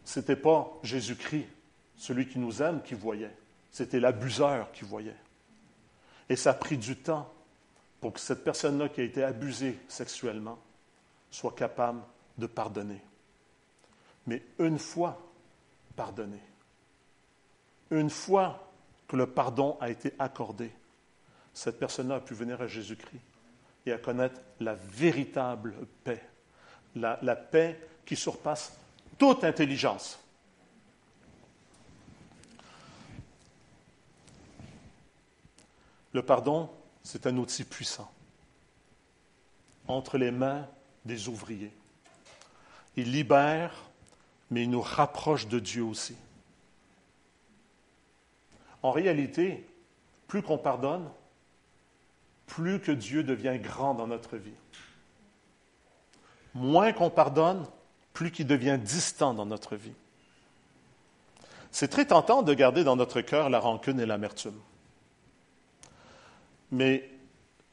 ce 0.04 0.20
n'était 0.20 0.36
pas 0.36 0.72
Jésus-Christ, 0.84 1.46
celui 1.96 2.28
qui 2.28 2.38
nous 2.38 2.62
aime, 2.62 2.80
qui 2.82 2.94
voyait. 2.94 3.34
C'était 3.77 4.01
l'abuseur 4.01 4.72
qui 4.72 4.87
voyait. 4.87 5.18
Et 6.31 6.37
ça 6.37 6.53
a 6.53 6.55
pris 6.55 6.79
du 6.79 6.97
temps 6.97 7.31
pour 8.01 8.14
que 8.14 8.20
cette 8.20 8.43
personne-là 8.43 8.89
qui 8.89 9.03
a 9.03 9.05
été 9.05 9.22
abusée 9.22 9.79
sexuellement 9.87 10.59
soit 11.31 11.55
capable 11.55 12.01
de 12.39 12.47
pardonner. 12.47 13.03
Mais 14.27 14.43
une 14.61 14.79
fois 14.79 15.20
pardonné, 15.95 16.41
une 17.91 18.09
fois 18.09 18.66
que 19.07 19.16
le 19.16 19.27
pardon 19.27 19.77
a 19.79 19.91
été 19.91 20.14
accordé, 20.18 20.72
cette 21.53 21.79
personne-là 21.79 22.14
a 22.14 22.20
pu 22.20 22.33
venir 22.33 22.62
à 22.62 22.66
Jésus-Christ 22.66 23.20
et 23.85 23.93
à 23.93 23.99
connaître 23.99 24.41
la 24.59 24.72
véritable 24.72 25.74
paix, 26.03 26.22
la, 26.95 27.18
la 27.20 27.37
paix 27.37 27.79
qui 28.07 28.16
surpasse 28.16 28.72
toute 29.18 29.45
intelligence. 29.45 30.18
Le 36.16 36.22
pardon, 36.22 36.70
c'est 37.02 37.26
un 37.26 37.36
outil 37.36 37.62
puissant 37.62 38.10
entre 39.86 40.16
les 40.16 40.30
mains 40.30 40.66
des 41.04 41.28
ouvriers. 41.28 41.74
Il 42.96 43.12
libère, 43.12 43.74
mais 44.50 44.62
il 44.62 44.70
nous 44.70 44.80
rapproche 44.80 45.46
de 45.46 45.58
Dieu 45.58 45.84
aussi. 45.84 46.16
En 48.82 48.92
réalité, 48.92 49.68
plus 50.26 50.40
qu'on 50.40 50.56
pardonne, 50.56 51.06
plus 52.46 52.80
que 52.80 52.92
Dieu 52.92 53.22
devient 53.22 53.58
grand 53.58 53.92
dans 53.92 54.06
notre 54.06 54.38
vie. 54.38 54.56
Moins 56.54 56.94
qu'on 56.94 57.10
pardonne, 57.10 57.66
plus 58.14 58.30
qu'il 58.30 58.46
devient 58.46 58.78
distant 58.82 59.34
dans 59.34 59.44
notre 59.44 59.76
vie. 59.76 59.92
C'est 61.70 61.88
très 61.88 62.06
tentant 62.06 62.40
de 62.40 62.54
garder 62.54 62.84
dans 62.84 62.96
notre 62.96 63.20
cœur 63.20 63.50
la 63.50 63.60
rancune 63.60 64.00
et 64.00 64.06
l'amertume. 64.06 64.58
Mais 66.70 67.08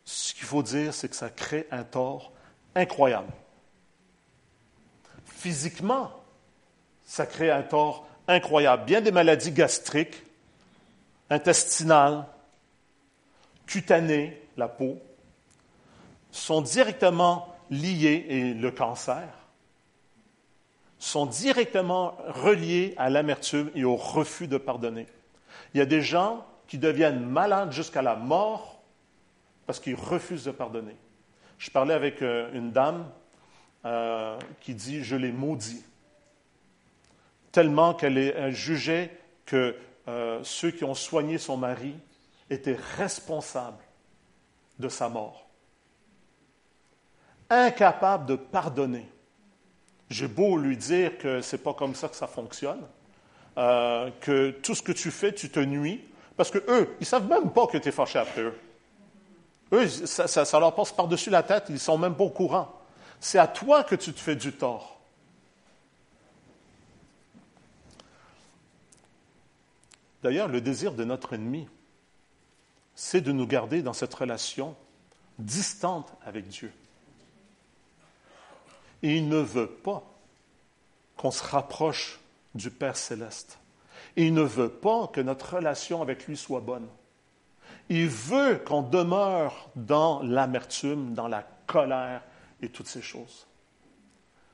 ce 0.06 0.34
qu'il 0.34 0.46
faut 0.46 0.64
dire, 0.64 0.94
c'est 0.94 1.10
que 1.10 1.16
ça 1.16 1.30
crée 1.30 1.68
un 1.72 1.84
tort 1.84 2.32
incroyable. 2.76 3.32
Physiquement, 5.26 6.12
ça 7.06 7.26
crée 7.26 7.52
un 7.52 7.64
tort 7.64 8.08
incroyable. 8.28 8.86
Bien 8.86 9.02
des 9.02 9.12
maladies 9.12 9.52
gastriques, 9.52 10.24
intestinales, 11.30 12.26
cutanées, 13.66 14.42
la 14.58 14.68
peau, 14.68 15.02
sont 16.32 16.62
directement 16.62 17.56
liées, 17.70 18.26
et 18.30 18.54
le 18.54 18.72
cancer, 18.72 19.28
sont 21.00 21.26
directement 21.26 22.16
reliés 22.28 22.94
à 22.98 23.10
l'amertume 23.10 23.70
et 23.76 23.84
au 23.84 23.96
refus 23.96 24.48
de 24.48 24.58
pardonner. 24.58 25.08
Il 25.74 25.78
y 25.78 25.82
a 25.82 25.86
des 25.86 26.02
gens 26.02 26.46
qui 26.68 26.78
deviennent 26.78 27.26
malades 27.26 27.72
jusqu'à 27.72 28.02
la 28.02 28.16
mort 28.16 28.73
parce 29.66 29.80
qu'ils 29.80 29.96
refusent 29.96 30.46
de 30.46 30.52
pardonner. 30.52 30.96
Je 31.58 31.72
parlais 31.72 31.94
avec 31.94 32.22
euh, 32.22 32.52
une 32.54 32.72
dame 32.72 33.10
euh, 33.86 34.38
qui 34.62 34.76
dit 34.76 35.04
Je 35.04 35.16
l'ai 35.16 35.32
maudit. 35.32 35.84
Tellement 37.52 37.94
qu'elle 37.94 38.18
elle 38.18 38.54
jugeait 38.54 39.18
que 39.46 39.76
euh, 40.08 40.40
ceux 40.44 40.72
qui 40.72 40.84
ont 40.84 40.96
soigné 40.96 41.38
son 41.38 41.56
mari 41.56 41.96
étaient 42.50 42.78
responsables 42.98 43.84
de 44.80 44.90
sa 44.90 45.08
mort. 45.08 45.48
Incapable 47.50 48.26
de 48.26 48.36
pardonner. 48.36 49.08
J'ai 50.10 50.28
beau 50.28 50.58
lui 50.58 50.76
dire 50.76 51.18
que 51.18 51.42
ce 51.42 51.56
n'est 51.56 51.62
pas 51.62 51.74
comme 51.74 51.96
ça 51.96 52.10
que 52.10 52.16
ça 52.16 52.28
fonctionne, 52.28 52.82
que 53.56 54.52
tout 54.62 54.76
ce 54.76 54.82
que 54.82 54.92
tu 54.92 55.12
fais, 55.12 55.34
tu 55.34 55.50
te 55.50 55.60
nuis, 55.60 56.04
parce 56.36 56.52
que 56.52 56.58
eux, 56.68 56.96
ils 57.00 57.04
ne 57.04 57.06
savent 57.06 57.28
même 57.28 57.52
pas 57.52 57.68
que 57.68 57.78
tu 57.78 57.90
es 57.90 57.92
fâché 57.92 58.20
après 58.20 58.42
eux. 58.42 58.56
Eux, 59.74 59.88
ça, 59.88 60.60
leur 60.60 60.76
passe 60.76 60.92
par-dessus 60.92 61.32
la 61.32 61.42
tête, 61.42 61.66
ils 61.70 61.80
sont 61.80 61.98
même 61.98 62.16
pas 62.16 62.24
au 62.24 62.30
courant. 62.30 62.72
C'est 63.20 63.40
à 63.40 63.48
toi 63.48 63.84
que 63.84 63.96
tu 63.96 64.14
te 64.14 64.20
fais 64.20 64.36
du 64.36 64.54
tort. 64.54 65.00
D'ailleurs, 70.22 70.48
le 70.48 70.62
désir 70.62 70.94
de 70.94 71.04
notre 71.04 71.34
ennemi, 71.34 71.68
c'est 72.94 73.22
de 73.22 73.32
nous 73.32 73.48
garder 73.48 73.82
dans 73.82 73.94
cette 73.94 74.14
relation 74.14 74.76
distante 75.40 76.14
avec 76.24 76.48
Dieu. 76.48 76.72
Il 79.02 79.28
ne 79.28 79.40
veut 79.40 79.68
pas 79.68 80.04
qu'on 81.18 81.32
se 81.32 81.44
rapproche 81.44 82.20
du 82.54 82.70
Père 82.70 82.96
céleste. 82.96 83.58
Il 84.16 84.36
ne 84.36 84.44
veut 84.44 84.70
pas 84.70 85.08
que 85.08 85.20
notre 85.20 85.56
relation 85.56 86.04
avec 86.04 86.28
lui 86.28 86.38
soit 86.38 86.62
bonne. 86.62 86.88
Il 87.96 88.08
veut 88.08 88.56
qu'on 88.56 88.82
demeure 88.82 89.70
dans 89.76 90.24
l'amertume, 90.24 91.14
dans 91.14 91.28
la 91.28 91.44
colère 91.68 92.24
et 92.60 92.70
toutes 92.70 92.88
ces 92.88 93.04
choses. 93.04 93.46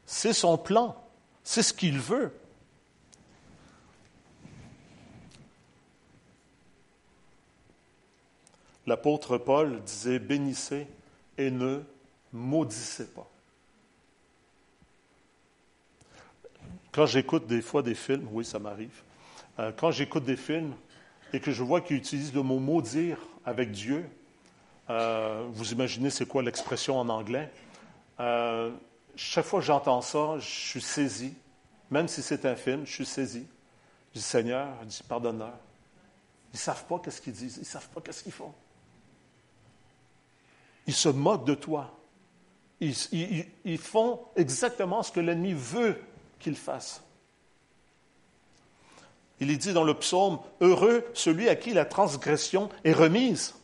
C'est 0.06 0.34
son 0.34 0.58
plan. 0.58 1.02
C'est 1.42 1.64
ce 1.64 1.74
qu'il 1.74 2.00
veut. 2.00 2.38
L'apôtre 8.86 9.38
Paul 9.38 9.82
disait 9.84 10.20
bénissez 10.20 10.86
et 11.38 11.50
ne 11.50 11.82
maudissez 12.34 13.08
pas. 13.08 13.30
Quand 16.92 17.06
j'écoute 17.06 17.48
des 17.48 17.62
fois 17.62 17.84
des 17.84 17.96
films, 17.96 18.28
oui, 18.34 18.44
ça 18.44 18.60
m'arrive, 18.60 19.02
euh, 19.60 19.72
quand 19.78 19.92
j'écoute 19.92 20.26
des 20.26 20.36
films 20.36 20.74
et 21.34 21.40
que 21.40 21.52
je 21.52 21.64
vois 21.64 21.82
qu'ils 21.82 21.98
utilisent 21.98 22.34
le 22.34 22.44
mot 22.44 22.60
maudire 22.60 23.18
avec 23.46 23.72
Dieu, 23.72 24.10
euh, 24.90 25.46
vous 25.52 25.72
imaginez 25.72 26.10
c'est 26.10 26.26
quoi 26.28 26.42
l'expression 26.44 27.00
en 27.00 27.10
anglais, 27.10 27.52
euh, 28.20 28.72
chaque 29.16 29.46
fois 29.46 29.60
que 29.60 29.66
j'entends 29.66 30.02
ça, 30.02 30.38
je 30.40 30.46
suis 30.48 30.82
saisi, 30.82 31.34
même 31.92 32.08
si 32.08 32.22
c'est 32.22 32.46
un 32.46 32.56
film, 32.56 32.86
je 32.86 32.92
suis 32.92 33.06
saisi. 33.06 33.46
Je 34.14 34.20
dis 34.20 34.26
Seigneur, 34.26 34.68
je 34.82 34.86
dis 34.88 35.04
pardonneur. 35.08 35.54
Ils 36.52 36.56
ne 36.56 36.60
savent 36.60 36.86
pas 36.86 37.00
qu'est-ce 37.00 37.22
qu'ils 37.22 37.34
disent, 37.34 37.58
ils 37.58 37.62
ne 37.62 37.66
savent 37.66 37.90
pas 37.90 38.02
qu'est-ce 38.02 38.24
qu'ils 38.24 38.32
font. 38.32 38.54
Ils 40.88 40.94
se 40.96 41.10
moquent 41.10 41.46
de 41.46 41.54
toi. 41.56 41.94
Ils, 42.80 42.96
ils- 43.12 43.46
ils 43.66 43.78
font 43.78 44.20
exactement 44.36 45.04
ce 45.04 45.12
que 45.12 45.20
l'ennemi 45.20 45.54
veut 45.54 46.02
qu'ils 46.40 46.56
fassent. 46.56 47.04
Il 49.40 49.52
est 49.52 49.58
dit 49.58 49.74
dans 49.74 49.84
le 49.84 49.94
psaume, 49.94 50.40
Heureux 50.62 51.06
celui 51.14 51.50
à 51.50 51.56
qui 51.56 51.74
la 51.74 51.86
transgression 51.86 52.70
est 52.84 52.94
remise, 52.94 53.56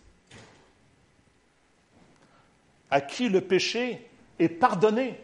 à 2.89 3.01
qui 3.01 3.29
le 3.29 3.41
péché 3.41 4.09
est 4.39 4.49
pardonné. 4.49 5.19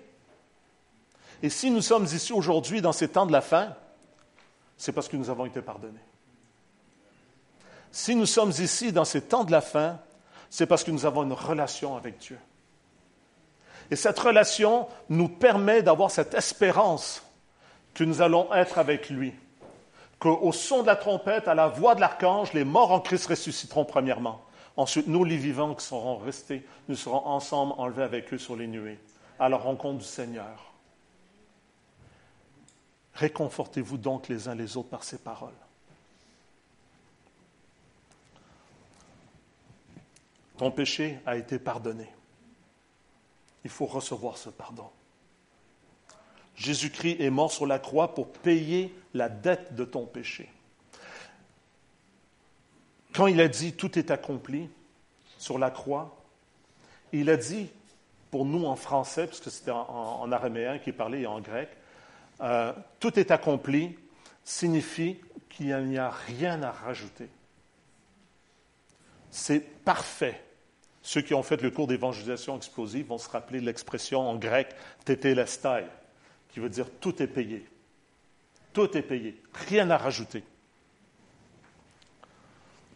Et 1.43 1.49
si 1.49 1.71
nous 1.71 1.81
sommes 1.81 2.05
ici 2.05 2.33
aujourd'hui 2.33 2.81
dans 2.81 2.91
ces 2.91 3.07
temps 3.07 3.25
de 3.25 3.31
la 3.31 3.41
fin, 3.41 3.75
c'est 4.77 4.91
parce 4.91 5.07
que 5.07 5.17
nous 5.17 5.29
avons 5.29 5.45
été 5.45 5.61
pardonnés. 5.61 5.99
Si 7.91 8.15
nous 8.15 8.25
sommes 8.25 8.51
ici 8.59 8.91
dans 8.91 9.05
ces 9.05 9.21
temps 9.21 9.43
de 9.43 9.51
la 9.51 9.61
fin, 9.61 9.99
c'est 10.49 10.65
parce 10.65 10.83
que 10.83 10.91
nous 10.91 11.05
avons 11.05 11.23
une 11.23 11.33
relation 11.33 11.95
avec 11.95 12.19
Dieu. 12.19 12.37
Et 13.89 13.95
cette 13.95 14.19
relation 14.19 14.87
nous 15.09 15.27
permet 15.27 15.81
d'avoir 15.81 16.11
cette 16.11 16.33
espérance 16.33 17.23
que 17.93 18.03
nous 18.03 18.21
allons 18.21 18.53
être 18.53 18.77
avec 18.79 19.09
lui. 19.09 19.33
Qu'au 20.21 20.51
son 20.51 20.83
de 20.83 20.87
la 20.87 20.95
trompette, 20.95 21.47
à 21.47 21.55
la 21.55 21.67
voix 21.67 21.95
de 21.95 21.99
l'archange, 21.99 22.53
les 22.53 22.63
morts 22.63 22.91
en 22.91 22.99
Christ 22.99 23.25
ressusciteront 23.25 23.85
premièrement. 23.85 24.45
Ensuite, 24.77 25.07
nous, 25.07 25.23
les 25.23 25.35
vivants 25.35 25.73
qui 25.73 25.83
serons 25.83 26.17
restés, 26.17 26.63
nous 26.87 26.95
serons 26.95 27.25
ensemble 27.25 27.73
enlevés 27.77 28.03
avec 28.03 28.31
eux 28.31 28.37
sur 28.37 28.55
les 28.55 28.67
nuées, 28.67 28.99
à 29.39 29.49
la 29.49 29.57
rencontre 29.57 29.97
du 29.97 30.05
Seigneur. 30.05 30.73
Réconfortez-vous 33.15 33.97
donc 33.97 34.27
les 34.27 34.47
uns 34.47 34.53
les 34.53 34.77
autres 34.77 34.89
par 34.89 35.03
ces 35.03 35.17
paroles. 35.17 35.49
Ton 40.57 40.69
péché 40.69 41.17
a 41.25 41.35
été 41.35 41.57
pardonné. 41.57 42.07
Il 43.63 43.71
faut 43.71 43.87
recevoir 43.87 44.37
ce 44.37 44.49
pardon. 44.49 44.91
Jésus-Christ 46.55 47.17
est 47.19 47.29
mort 47.29 47.51
sur 47.51 47.65
la 47.65 47.79
croix 47.79 48.13
pour 48.13 48.31
payer 48.31 48.93
la 49.13 49.29
dette 49.29 49.75
de 49.75 49.85
ton 49.85 50.05
péché. 50.05 50.49
Quand 53.13 53.27
il 53.27 53.41
a 53.41 53.47
dit 53.47 53.73
tout 53.73 53.97
est 53.97 54.11
accompli 54.11 54.69
sur 55.37 55.57
la 55.57 55.71
croix, 55.71 56.17
il 57.11 57.29
a 57.29 57.37
dit 57.37 57.69
pour 58.29 58.45
nous 58.45 58.65
en 58.65 58.77
français, 58.77 59.27
parce 59.27 59.41
que 59.41 59.49
c'était 59.49 59.71
en, 59.71 60.21
en 60.21 60.31
araméen 60.31 60.79
qui 60.79 60.93
parlait 60.93 61.21
et 61.21 61.27
en 61.27 61.41
grec, 61.41 61.69
euh, 62.39 62.71
tout 62.99 63.19
est 63.19 63.31
accompli 63.31 63.97
signifie 64.43 65.17
qu'il 65.49 65.75
n'y 65.85 65.97
a 65.97 66.09
rien 66.09 66.63
à 66.63 66.71
rajouter. 66.71 67.29
C'est 69.29 69.59
parfait. 69.59 70.41
Ceux 71.01 71.21
qui 71.21 71.33
ont 71.33 71.43
fait 71.43 71.61
le 71.61 71.71
cours 71.71 71.87
d'évangélisation 71.87 72.55
explosive 72.55 73.07
vont 73.07 73.17
se 73.17 73.29
rappeler 73.29 73.59
l'expression 73.59 74.21
en 74.21 74.35
grec 74.35 74.69
tétélestai, 75.05 75.85
qui 76.51 76.59
veut 76.59 76.69
dire 76.69 76.87
tout 76.99 77.21
est 77.21 77.27
payé. 77.27 77.67
Tout 78.73 78.97
est 78.97 79.01
payé. 79.01 79.41
Rien 79.67 79.89
à 79.89 79.97
rajouter. 79.97 80.43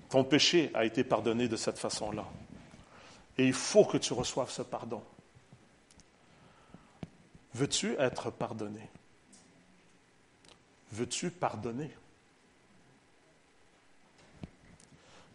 Ton 0.10 0.24
péché 0.24 0.72
a 0.74 0.86
été 0.86 1.04
pardonné 1.04 1.48
de 1.48 1.56
cette 1.56 1.78
façon-là. 1.78 2.26
Et 3.38 3.46
il 3.46 3.54
faut 3.54 3.84
que 3.84 3.98
tu 3.98 4.14
reçoives 4.14 4.50
ce 4.50 4.62
pardon. 4.62 5.04
Veux-tu 7.54 7.96
être 8.00 8.32
pardonné? 8.32 8.90
Veux-tu 10.92 11.32
pardonner? 11.32 11.92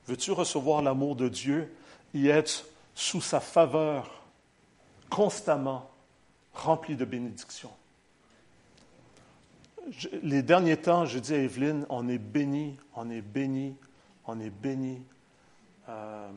Veux-tu 0.07 0.33
recevoir 0.33 0.83
l'amour 0.83 1.17
de 1.17 1.29
Dieu 1.29 1.75
et 2.15 2.29
être 2.29 2.65
sous 2.95 3.21
sa 3.21 3.41
faveur 3.41 4.23
constamment 5.09 5.91
rempli 6.53 6.97
de 6.97 7.05
bénédictions? 7.05 7.73
Les 10.23 10.43
derniers 10.43 10.77
temps, 10.77 11.07
je 11.07 11.19
dis 11.19 11.35
à 11.35 11.39
Evelyne, 11.39 11.87
on 11.89 12.09
est 12.09 12.19
béni, 12.19 12.77
on 12.95 13.11
est 13.11 13.23
béni, 13.23 13.77
on 14.27 14.39
est 14.39 14.51
béni. 14.51 15.03
Euh, 15.89 16.29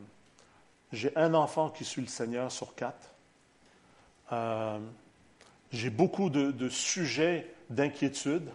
J'ai 0.92 1.16
un 1.16 1.34
enfant 1.34 1.70
qui 1.70 1.84
suit 1.84 2.00
le 2.00 2.08
Seigneur 2.08 2.50
sur 2.50 2.74
quatre. 2.74 3.10
Euh, 4.32 4.78
J'ai 5.72 5.90
beaucoup 5.90 6.30
de, 6.30 6.68
sujets 6.68 7.52
d'inquiétude. 7.70 8.48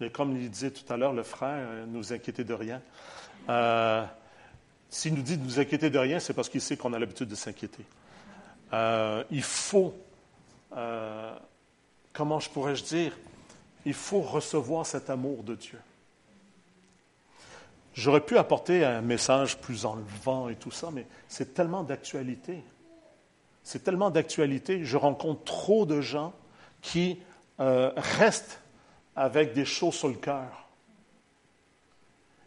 Mais 0.00 0.10
comme 0.10 0.36
il 0.36 0.50
disait 0.50 0.70
tout 0.70 0.92
à 0.92 0.96
l'heure, 0.96 1.12
le 1.12 1.22
frère, 1.22 1.66
euh, 1.68 1.86
nous 1.86 2.12
inquiéter 2.12 2.44
de 2.44 2.54
rien. 2.54 2.82
S'il 4.90 5.14
nous 5.14 5.22
dit 5.22 5.36
de 5.36 5.44
nous 5.44 5.58
inquiéter 5.58 5.90
de 5.90 5.98
rien, 5.98 6.20
c'est 6.20 6.34
parce 6.34 6.48
qu'il 6.48 6.60
sait 6.60 6.76
qu'on 6.76 6.92
a 6.92 6.98
l'habitude 6.98 7.28
de 7.28 7.34
s'inquiéter. 7.34 7.84
Il 8.72 9.42
faut, 9.42 9.94
comment 12.12 12.40
je 12.40 12.50
pourrais-je 12.50 12.84
dire, 12.84 13.12
il 13.84 13.94
faut 13.94 14.20
recevoir 14.20 14.86
cet 14.86 15.10
amour 15.10 15.42
de 15.42 15.54
Dieu. 15.54 15.78
J'aurais 17.94 18.20
pu 18.20 18.36
apporter 18.38 18.84
un 18.84 19.02
message 19.02 19.58
plus 19.58 19.86
enlevant 19.86 20.48
et 20.48 20.56
tout 20.56 20.72
ça, 20.72 20.90
mais 20.92 21.06
c'est 21.28 21.54
tellement 21.54 21.84
d'actualité. 21.84 22.62
C'est 23.62 23.84
tellement 23.84 24.10
d'actualité. 24.10 24.84
Je 24.84 24.96
rencontre 24.96 25.44
trop 25.44 25.86
de 25.86 26.00
gens 26.00 26.32
qui 26.82 27.20
euh, 27.60 27.92
restent 27.96 28.60
avec 29.14 29.52
des 29.52 29.64
choses 29.64 29.94
sur 29.94 30.08
le 30.08 30.14
cœur. 30.14 30.68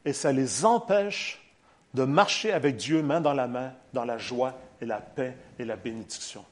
Et 0.03 0.11
ça 0.13 0.31
les 0.31 0.65
empêche 0.65 1.41
de 1.93 2.03
marcher 2.03 2.51
avec 2.51 2.75
Dieu 2.75 3.01
main 3.01 3.21
dans 3.21 3.33
la 3.33 3.47
main, 3.47 3.73
dans 3.93 4.05
la 4.05 4.17
joie 4.17 4.53
et 4.81 4.85
la 4.85 4.99
paix 4.99 5.37
et 5.59 5.65
la 5.65 5.77
bénédiction. 5.77 6.43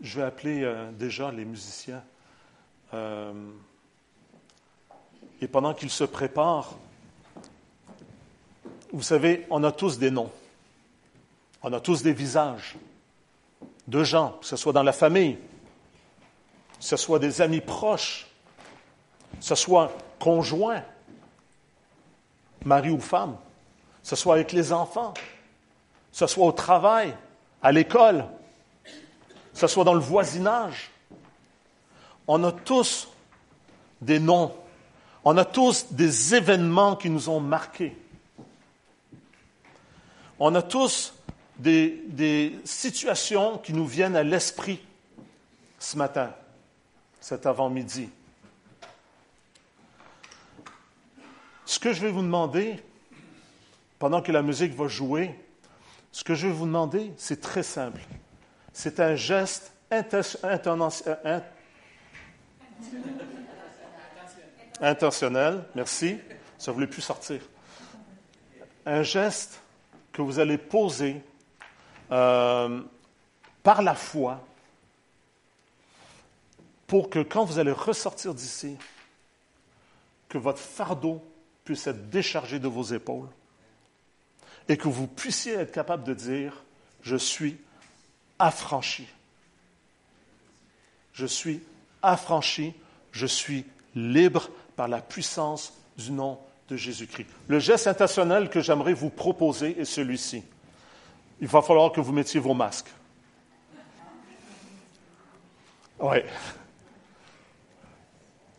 Je 0.00 0.20
vais 0.20 0.26
appeler 0.26 0.62
euh, 0.62 0.90
déjà 0.92 1.30
les 1.32 1.44
musiciens. 1.44 2.02
Euh, 2.94 3.32
et 5.40 5.48
pendant 5.48 5.74
qu'ils 5.74 5.90
se 5.90 6.04
préparent, 6.04 6.74
vous 8.92 9.02
savez, 9.02 9.46
on 9.50 9.64
a 9.64 9.72
tous 9.72 9.98
des 9.98 10.10
noms. 10.10 10.30
On 11.62 11.72
a 11.72 11.80
tous 11.80 12.02
des 12.02 12.12
visages 12.12 12.76
de 13.88 14.04
gens, 14.04 14.38
que 14.40 14.46
ce 14.46 14.56
soit 14.56 14.72
dans 14.72 14.82
la 14.82 14.92
famille, 14.92 15.36
que 16.78 16.84
ce 16.84 16.96
soit 16.96 17.18
des 17.18 17.40
amis 17.40 17.60
proches, 17.60 18.26
que 19.38 19.44
ce 19.44 19.54
soit 19.54 19.92
conjoints, 20.18 20.82
mari 22.64 22.90
ou 22.90 23.00
femme, 23.00 23.36
que 24.02 24.08
ce 24.08 24.16
soit 24.16 24.34
avec 24.34 24.52
les 24.52 24.72
enfants, 24.72 25.14
que 25.14 25.20
ce 26.12 26.26
soit 26.26 26.46
au 26.46 26.52
travail, 26.52 27.14
à 27.62 27.72
l'école, 27.72 28.24
que 29.56 29.60
ce 29.60 29.68
soit 29.68 29.84
dans 29.84 29.94
le 29.94 30.00
voisinage. 30.00 30.90
On 32.28 32.44
a 32.44 32.52
tous 32.52 33.08
des 34.02 34.20
noms. 34.20 34.54
On 35.24 35.34
a 35.38 35.46
tous 35.46 35.86
des 35.92 36.34
événements 36.34 36.94
qui 36.94 37.08
nous 37.08 37.30
ont 37.30 37.40
marqués. 37.40 37.96
On 40.38 40.54
a 40.54 40.60
tous 40.60 41.14
des, 41.56 42.60
situations 42.64 43.56
qui 43.56 43.72
nous 43.72 43.86
viennent 43.86 44.14
à 44.14 44.22
l'esprit 44.22 44.78
ce 45.78 45.96
matin, 45.96 46.34
cet 47.18 47.46
avant-midi. 47.46 48.10
Ce 51.64 51.78
que 51.78 51.94
je 51.94 52.02
vais 52.02 52.10
vous 52.10 52.20
demander, 52.20 52.76
pendant 53.98 54.20
que 54.20 54.32
la 54.32 54.42
musique 54.42 54.74
va 54.74 54.86
jouer, 54.86 55.34
ce 56.12 56.24
que 56.24 56.34
je 56.34 56.46
vais 56.46 56.52
vous 56.52 56.66
demander, 56.66 57.10
c'est 57.16 57.40
très 57.40 57.62
simple. 57.62 58.02
C'est 58.78 59.00
un 59.00 59.16
geste 59.16 59.72
inten- 59.90 60.36
intention- 60.44 61.16
in- 61.24 61.42
intentionnel, 64.82 65.64
merci, 65.74 66.18
ça 66.58 66.70
ne 66.70 66.74
voulait 66.74 66.86
plus 66.86 67.00
sortir. 67.00 67.40
Un 68.84 69.02
geste 69.02 69.62
que 70.12 70.20
vous 70.20 70.38
allez 70.40 70.58
poser 70.58 71.22
euh, 72.12 72.82
par 73.62 73.80
la 73.80 73.94
foi 73.94 74.44
pour 76.86 77.08
que 77.08 77.20
quand 77.20 77.46
vous 77.46 77.58
allez 77.58 77.72
ressortir 77.72 78.34
d'ici, 78.34 78.76
que 80.28 80.36
votre 80.36 80.60
fardeau 80.60 81.24
puisse 81.64 81.86
être 81.86 82.10
déchargé 82.10 82.58
de 82.58 82.68
vos 82.68 82.82
épaules 82.84 83.30
et 84.68 84.76
que 84.76 84.88
vous 84.88 85.06
puissiez 85.06 85.54
être 85.54 85.72
capable 85.72 86.04
de 86.04 86.12
dire, 86.12 86.62
je 87.00 87.16
suis 87.16 87.56
affranchi. 88.38 89.06
Je 91.12 91.26
suis 91.26 91.62
affranchi, 92.02 92.74
je 93.12 93.26
suis 93.26 93.64
libre 93.94 94.50
par 94.76 94.88
la 94.88 95.00
puissance 95.00 95.72
du 95.96 96.12
nom 96.12 96.38
de 96.68 96.76
Jésus-Christ. 96.76 97.26
Le 97.48 97.58
geste 97.58 97.86
intentionnel 97.86 98.50
que 98.50 98.60
j'aimerais 98.60 98.92
vous 98.92 99.10
proposer 99.10 99.80
est 99.80 99.84
celui-ci. 99.84 100.44
Il 101.40 101.48
va 101.48 101.62
falloir 101.62 101.92
que 101.92 102.00
vous 102.00 102.12
mettiez 102.12 102.40
vos 102.40 102.54
masques. 102.54 102.90
Oui. 105.98 106.18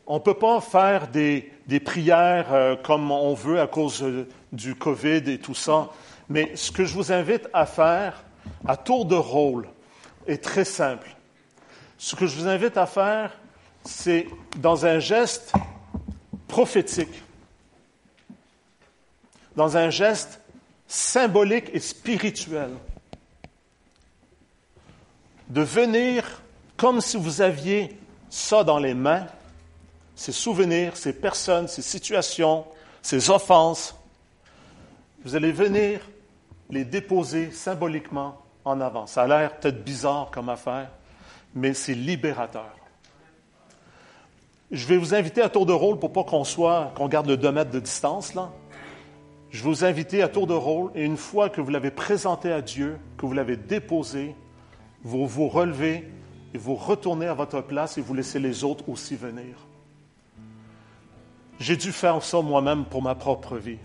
On 0.07 0.15
ne 0.15 0.19
peut 0.19 0.33
pas 0.33 0.61
faire 0.61 1.07
des, 1.09 1.51
des 1.67 1.79
prières 1.79 2.53
euh, 2.53 2.75
comme 2.75 3.11
on 3.11 3.33
veut 3.33 3.59
à 3.59 3.67
cause 3.67 4.01
euh, 4.01 4.27
du 4.51 4.73
COVID 4.73 5.29
et 5.29 5.37
tout 5.37 5.53
ça, 5.53 5.89
mais 6.29 6.55
ce 6.55 6.71
que 6.71 6.85
je 6.85 6.93
vous 6.93 7.11
invite 7.11 7.47
à 7.53 7.65
faire 7.65 8.23
à 8.65 8.77
tour 8.77 9.05
de 9.05 9.15
rôle 9.15 9.69
est 10.25 10.43
très 10.43 10.65
simple. 10.65 11.15
Ce 11.97 12.15
que 12.15 12.27
je 12.27 12.35
vous 12.35 12.47
invite 12.47 12.77
à 12.77 12.85
faire, 12.85 13.37
c'est 13.83 14.27
dans 14.57 14.85
un 14.85 14.99
geste 14.99 15.53
prophétique, 16.47 17.23
dans 19.55 19.77
un 19.77 19.89
geste 19.89 20.41
symbolique 20.87 21.69
et 21.73 21.79
spirituel, 21.79 22.71
de 25.49 25.61
venir 25.61 26.41
comme 26.75 27.01
si 27.01 27.17
vous 27.17 27.41
aviez 27.41 27.97
ça 28.29 28.63
dans 28.63 28.79
les 28.79 28.93
mains, 28.93 29.27
ces 30.15 30.31
souvenirs, 30.31 30.97
ces 30.97 31.13
personnes, 31.13 31.67
ces 31.67 31.81
situations, 31.81 32.65
ces 33.01 33.29
offenses. 33.29 33.95
Vous 35.23 35.35
allez 35.35 35.51
venir 35.51 36.01
les 36.69 36.85
déposer 36.85 37.51
symboliquement 37.51 38.41
en 38.65 38.81
avant. 38.81 39.07
Ça 39.07 39.23
a 39.23 39.27
l'air 39.27 39.57
peut-être 39.57 39.83
bizarre 39.83 40.29
comme 40.31 40.49
affaire, 40.49 40.89
mais 41.55 41.73
c'est 41.73 41.93
libérateur. 41.93 42.75
Je 44.71 44.85
vais 44.85 44.97
vous 44.97 45.15
inviter 45.15 45.41
à 45.41 45.49
tour 45.49 45.65
de 45.65 45.71
rôle 45.71 45.97
pour 45.97 46.11
pas 46.11 46.25
qu'on 46.25 46.43
soit, 46.43 46.91
qu'on 46.95 47.07
garde 47.07 47.27
le 47.27 47.37
2 47.37 47.51
mètres 47.51 47.71
de 47.71 47.79
distance 47.79 48.33
là. 48.33 48.51
Je 49.49 49.63
vais 49.63 49.69
vous 49.69 49.85
inviter 49.85 50.21
à 50.21 50.27
tour 50.27 50.45
de 50.45 50.53
rôle 50.53 50.91
et 50.93 51.05
une 51.05 51.15
fois 51.15 51.49
que 51.49 51.61
vous 51.61 51.69
l'avez 51.69 51.89
présenté 51.89 52.51
à 52.51 52.61
Dieu, 52.61 52.99
que 53.17 53.25
vous 53.25 53.31
l'avez 53.31 53.55
déposé, 53.55 54.35
vous 55.03 55.25
vous 55.25 55.47
relevez 55.47 56.11
et 56.53 56.57
vous 56.57 56.75
retournez 56.75 57.27
à 57.27 57.33
votre 57.33 57.61
place 57.61 57.97
et 57.97 58.01
vous 58.01 58.13
laissez 58.13 58.39
les 58.39 58.65
autres 58.65 58.89
aussi 58.89 59.15
venir. 59.15 59.55
J'ai 61.59 61.77
dû 61.77 61.93
faire 61.93 62.21
ça 62.21 62.41
moi-même 62.41 62.83
pour 62.83 63.01
ma 63.01 63.15
propre 63.15 63.55
vie. 63.55 63.79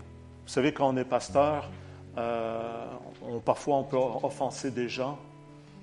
Vous 0.45 0.51
savez, 0.51 0.73
quand 0.73 0.89
on 0.89 0.97
est 0.97 1.05
pasteur, 1.05 1.69
euh, 2.17 2.85
on- 3.21 3.39
parfois 3.39 3.77
on 3.77 3.83
peut 3.83 3.97
offenser 3.97 4.71
des 4.71 4.89
gens, 4.89 5.17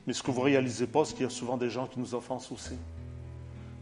mais 0.06 0.12
ce 0.12 0.22
que 0.22 0.30
vous 0.30 0.40
ne 0.40 0.44
réalisez 0.46 0.86
pas, 0.86 1.04
c'est 1.04 1.14
qu'il 1.14 1.24
y 1.24 1.26
a 1.26 1.30
souvent 1.30 1.56
des 1.56 1.70
gens 1.70 1.86
qui 1.86 1.98
nous 2.00 2.14
offensent 2.14 2.52
aussi. 2.52 2.76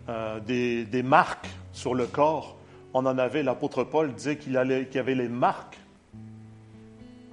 Euh, 0.09 0.41
des, 0.41 0.85
des 0.87 1.03
marques 1.03 1.49
sur 1.73 1.95
le 1.95 2.07
corps. 2.07 2.57
On 2.95 3.05
en 3.05 3.19
avait, 3.19 3.43
l'apôtre 3.43 3.85
Paul 3.85 4.15
disait 4.15 4.39
qu'il 4.39 4.57
avait 4.57 4.87
les 5.15 5.29
marques 5.29 5.79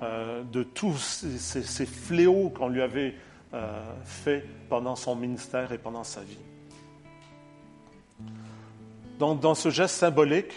euh, 0.02 0.44
de 0.52 0.64
tous 0.64 0.98
ces, 0.98 1.62
ces- 1.64 1.86
fléaux 1.86 2.50
qu'on 2.50 2.68
lui 2.68 2.82
avait 2.82 3.16
fait 4.04 4.46
pendant 4.68 4.98
son 4.98 5.16
ministère 5.16 5.72
et 5.72 5.78
pendant 5.78 6.04
sa 6.04 6.20
vie. 6.20 6.38
Donc, 9.18 9.40
dans 9.40 9.56
ce 9.56 9.70
geste 9.70 9.96
symbolique, 9.96 10.52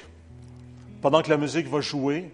pendant 1.00 1.22
que 1.22 1.30
la 1.30 1.36
musique 1.36 1.68
va 1.68 1.80
jouer, 1.80 2.28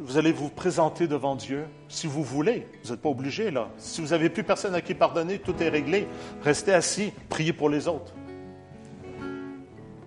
vous 0.00 0.16
allez 0.16 0.32
vous 0.32 0.48
présenter 0.48 1.06
devant 1.06 1.36
Dieu, 1.36 1.66
si 1.88 2.06
vous 2.06 2.24
voulez. 2.24 2.66
Vous 2.82 2.90
n'êtes 2.90 3.02
pas 3.02 3.10
obligé, 3.10 3.50
là. 3.50 3.68
Si 3.76 4.00
vous 4.00 4.08
n'avez 4.08 4.30
plus 4.30 4.44
personne 4.44 4.74
à 4.74 4.80
qui 4.80 4.94
pardonner, 4.94 5.38
tout 5.38 5.54
est 5.62 5.68
réglé. 5.68 6.08
Restez 6.42 6.72
assis, 6.72 7.12
priez 7.28 7.52
pour 7.52 7.68
les 7.68 7.86
autres. 7.86 8.14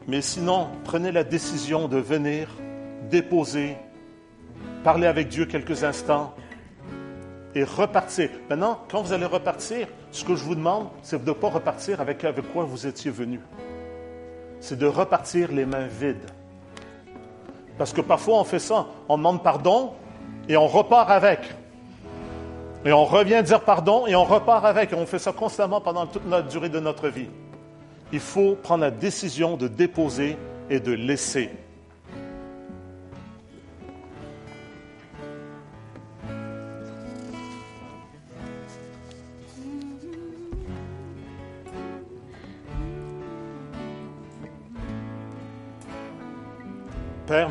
Mais 0.07 0.21
sinon, 0.21 0.67
prenez 0.83 1.11
la 1.11 1.23
décision 1.23 1.87
de 1.87 1.97
venir 1.97 2.49
déposer 3.09 3.77
parler 4.83 5.07
avec 5.07 5.29
Dieu 5.29 5.45
quelques 5.45 5.83
instants 5.83 6.33
et 7.55 7.63
repartir. 7.63 8.29
Maintenant, 8.49 8.79
quand 8.89 9.01
vous 9.01 9.13
allez 9.13 9.25
repartir, 9.25 9.87
ce 10.11 10.25
que 10.25 10.35
je 10.35 10.43
vous 10.43 10.55
demande, 10.55 10.87
c'est 11.03 11.23
de 11.23 11.29
ne 11.29 11.35
pas 11.35 11.49
repartir 11.49 12.01
avec, 12.01 12.23
avec 12.23 12.51
quoi 12.51 12.63
vous 12.63 12.87
étiez 12.87 13.11
venu. 13.11 13.39
C'est 14.59 14.77
de 14.77 14.87
repartir 14.87 15.51
les 15.51 15.65
mains 15.65 15.87
vides. 15.87 16.25
Parce 17.77 17.93
que 17.93 18.01
parfois 18.01 18.39
on 18.39 18.43
fait 18.43 18.59
ça, 18.59 18.87
on 19.09 19.17
demande 19.17 19.43
pardon 19.43 19.93
et 20.47 20.57
on 20.57 20.67
repart 20.67 21.09
avec. 21.09 21.39
Et 22.85 22.91
on 22.91 23.05
revient 23.05 23.41
dire 23.43 23.61
pardon 23.61 24.07
et 24.07 24.15
on 24.15 24.25
repart 24.25 24.65
avec. 24.65 24.91
Et 24.91 24.95
on 24.95 25.05
fait 25.05 25.19
ça 25.19 25.31
constamment 25.31 25.81
pendant 25.81 26.05
toute 26.05 26.29
la 26.29 26.41
durée 26.41 26.69
de 26.69 26.79
notre 26.79 27.07
vie. 27.07 27.29
Il 28.11 28.19
faut 28.19 28.55
prendre 28.55 28.81
la 28.81 28.91
décision 28.91 29.57
de 29.57 29.67
déposer 29.67 30.37
et 30.69 30.79
de 30.79 30.91
laisser. 30.91 31.49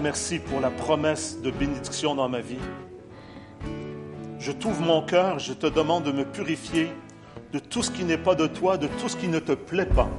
Merci 0.03 0.41
pour 0.41 0.61
la 0.61 0.71
promesse 0.71 1.41
de 1.41 1.51
bénédiction 1.51 2.17
dans 2.17 2.29
ma 2.29 2.41
vie. 2.41 2.59
Je 4.41 4.51
t'ouvre 4.51 4.83
mon 4.83 5.01
cœur, 5.03 5.39
je 5.39 5.53
te 5.53 5.67
demande 5.67 6.03
de 6.03 6.11
me 6.11 6.25
purifier 6.25 6.89
de 7.53 7.61
tout 7.61 7.83
ce 7.83 7.91
qui 7.91 8.05
n'est 8.05 8.19
pas 8.19 8.35
de 8.35 8.49
toi, 8.49 8.77
de 8.77 8.89
tout 8.89 9.09
ce 9.09 9.17
qui 9.17 9.29
ne 9.29 9.39
te 9.39 9.53
plaît 9.53 9.87
pas. 9.87 10.11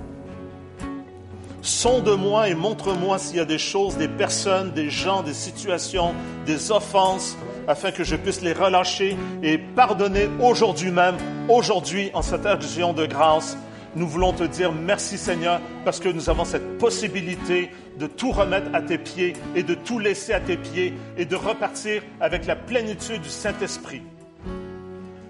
Sonde-moi 1.62 2.50
et 2.50 2.56
montre-moi 2.56 3.18
s'il 3.18 3.38
y 3.38 3.40
a 3.42 3.46
des 3.46 3.58
choses, 3.58 3.98
des 3.98 4.08
personnes, 4.08 4.72
des 4.72 4.90
gens, 4.90 5.22
des 5.22 5.34
situations, 5.34 6.14
des 6.46 6.72
offenses, 6.72 7.38
afin 7.68 7.92
que 7.92 8.04
je 8.04 8.16
puisse 8.16 8.42
les 8.42 8.54
relâcher 8.54 9.18
et 9.42 9.58
pardonner 9.58 10.30
aujourd'hui 10.42 10.92
même, 10.92 11.16
aujourd'hui, 11.50 12.10
en 12.14 12.22
cette 12.22 12.46
action 12.46 12.94
de 12.94 13.06
grâce. 13.06 13.58
Nous 13.96 14.08
voulons 14.08 14.34
te 14.34 14.44
dire 14.44 14.72
merci 14.72 15.20
Seigneur 15.20 15.62
parce 15.86 16.00
que 16.00 16.10
nous 16.10 16.30
avons 16.30 16.46
cette 16.46 16.80
possibilité 16.80 17.70
de 18.00 18.08
tout 18.08 18.32
remettre 18.32 18.74
à 18.74 18.82
tes 18.82 18.98
pieds 18.98 19.34
et 19.56 19.62
de 19.62 19.76
tout 19.76 20.00
laisser 20.00 20.34
à 20.34 20.40
tes 20.40 20.58
pieds 20.58 20.94
et 21.16 21.26
de 21.26 21.36
repartir 21.36 22.02
avec 22.20 22.48
la 22.48 22.56
plénitude 22.56 23.22
du 23.22 23.30
Saint-Esprit. 23.30 24.02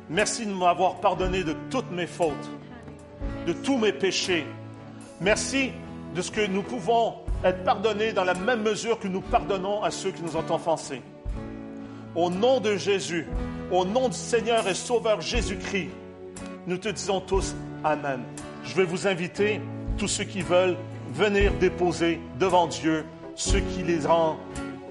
Merci 0.09 0.45
de 0.45 0.53
m'avoir 0.53 0.95
pardonné 1.01 1.43
de 1.43 1.55
toutes 1.70 1.91
mes 1.91 2.07
fautes, 2.07 2.49
de 3.47 3.51
tous 3.51 3.78
mes 3.78 3.91
péchés. 3.91 4.45
Merci 5.20 5.72
de 6.16 6.22
ce 6.22 6.32
que 6.32 6.45
nous 6.45 6.64
pouvons 6.64 7.16
être 7.43 7.64
pardonnés 7.66 8.14
dans 8.14 8.24
la 8.24 8.34
même 8.34 8.61
mesure 8.61 8.97
que 8.97 9.09
nous 9.09 9.22
pardonnons 9.22 9.84
à 9.84 9.91
ceux 9.91 10.11
qui 10.11 10.24
nous 10.24 10.38
ont 10.38 10.45
offensés. 10.49 11.01
Au 12.16 12.30
nom 12.30 12.61
de 12.61 12.78
Jésus, 12.78 13.28
au 13.72 13.84
nom 13.84 14.07
du 14.07 14.18
Seigneur 14.18 14.66
et 14.70 14.74
Sauveur 14.74 15.20
Jésus-Christ, 15.20 15.89
nous 16.66 16.78
te 16.78 16.88
disons 16.89 17.20
tous 17.20 17.55
Amen. 17.84 18.22
Je 18.64 18.76
vais 18.76 18.86
vous 18.86 19.07
inviter, 19.07 19.61
tous 19.97 20.07
ceux 20.07 20.24
qui 20.24 20.41
veulent, 20.41 20.78
venir 21.14 21.51
déposer 21.59 22.20
devant 22.39 22.68
Dieu 22.68 23.05
ce 23.36 23.57
qui 23.57 23.84
les 23.84 24.05
rend 24.05 24.38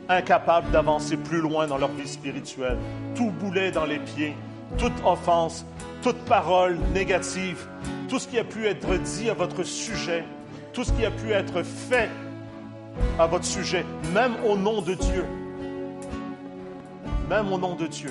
incapables 0.08 0.70
d'avancer 0.70 1.16
plus 1.16 1.40
loin 1.40 1.66
dans 1.66 1.78
leur 1.78 1.90
vie 1.90 2.08
spirituelle. 2.08 2.78
Tout 3.14 3.30
boulet 3.30 3.70
dans 3.70 3.84
les 3.84 3.98
pieds, 3.98 4.34
toute 4.78 4.92
offense, 5.04 5.64
toute 6.02 6.18
parole 6.24 6.78
négative, 6.92 7.66
tout 8.08 8.18
ce 8.18 8.28
qui 8.28 8.38
a 8.38 8.44
pu 8.44 8.66
être 8.66 8.94
dit 8.98 9.30
à 9.30 9.34
votre 9.34 9.62
sujet, 9.62 10.24
tout 10.72 10.84
ce 10.84 10.92
qui 10.92 11.06
a 11.06 11.10
pu 11.10 11.30
être 11.32 11.62
fait 11.62 12.10
à 13.18 13.26
votre 13.26 13.44
sujet, 13.44 13.84
même 14.12 14.32
au 14.44 14.56
nom 14.56 14.82
de 14.82 14.94
Dieu. 14.94 15.24
Même 17.30 17.52
au 17.52 17.58
nom 17.58 17.74
de 17.74 17.86
Dieu. 17.86 18.10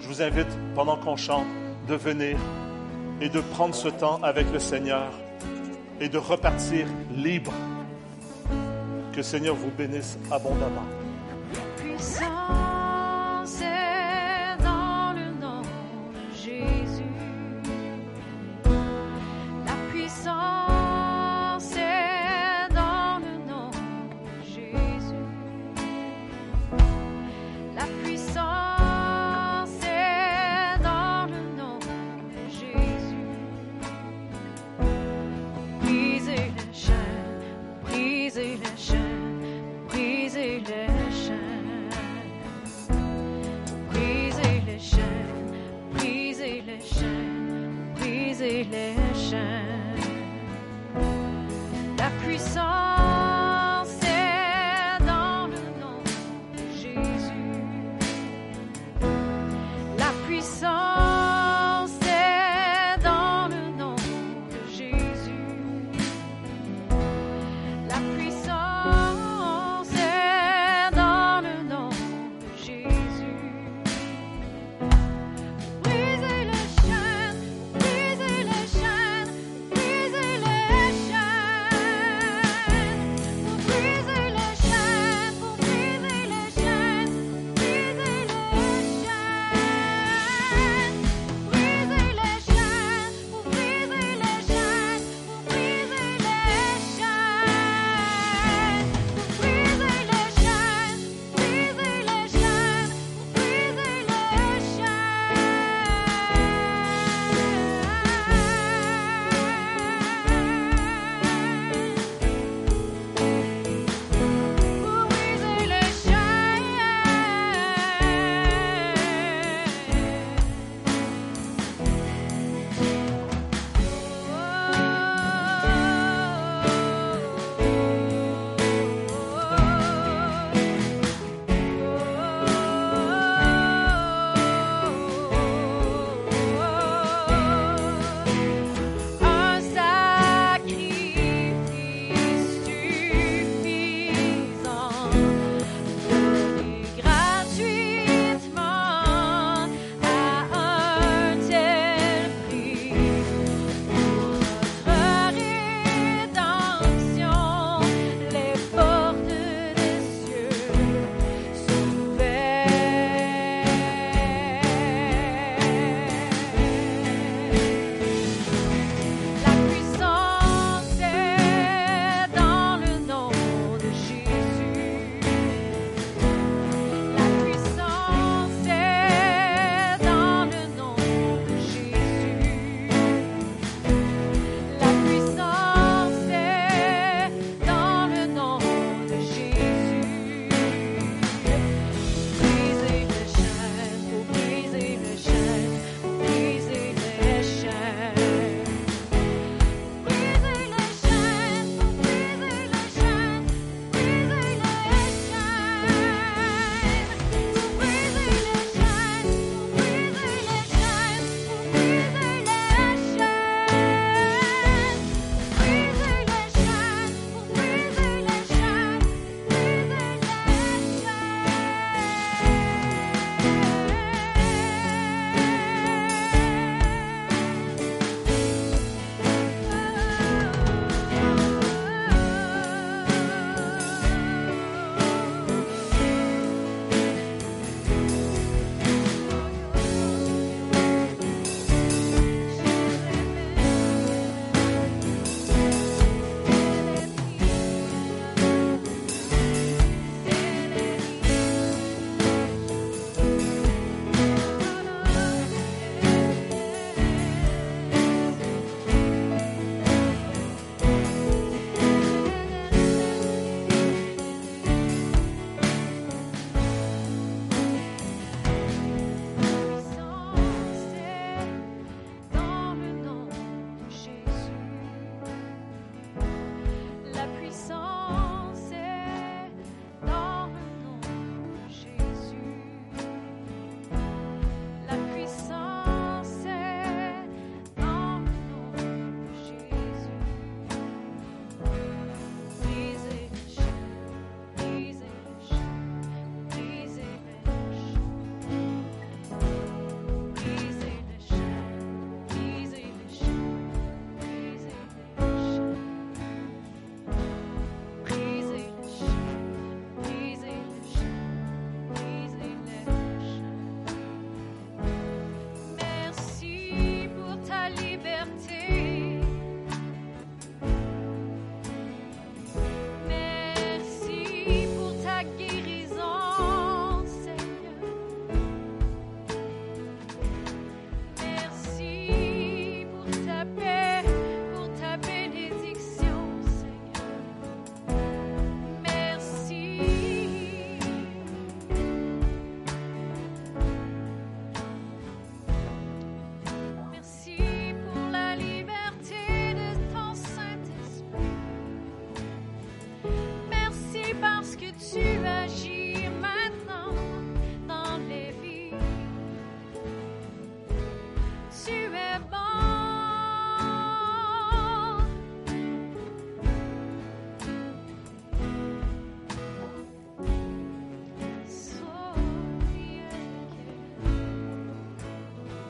Je 0.00 0.06
vous 0.06 0.22
invite, 0.22 0.46
pendant 0.74 0.96
qu'on 0.96 1.16
chante, 1.16 1.46
de 1.88 1.94
venir 1.94 2.36
et 3.20 3.28
de 3.28 3.40
prendre 3.40 3.74
ce 3.74 3.88
temps 3.88 4.20
avec 4.22 4.50
le 4.52 4.58
Seigneur 4.58 5.10
et 6.00 6.08
de 6.08 6.18
repartir 6.18 6.86
libre. 7.14 7.52
Que 9.12 9.18
le 9.18 9.22
Seigneur 9.22 9.54
vous 9.54 9.70
bénisse 9.70 10.18
abondamment. 10.30 10.82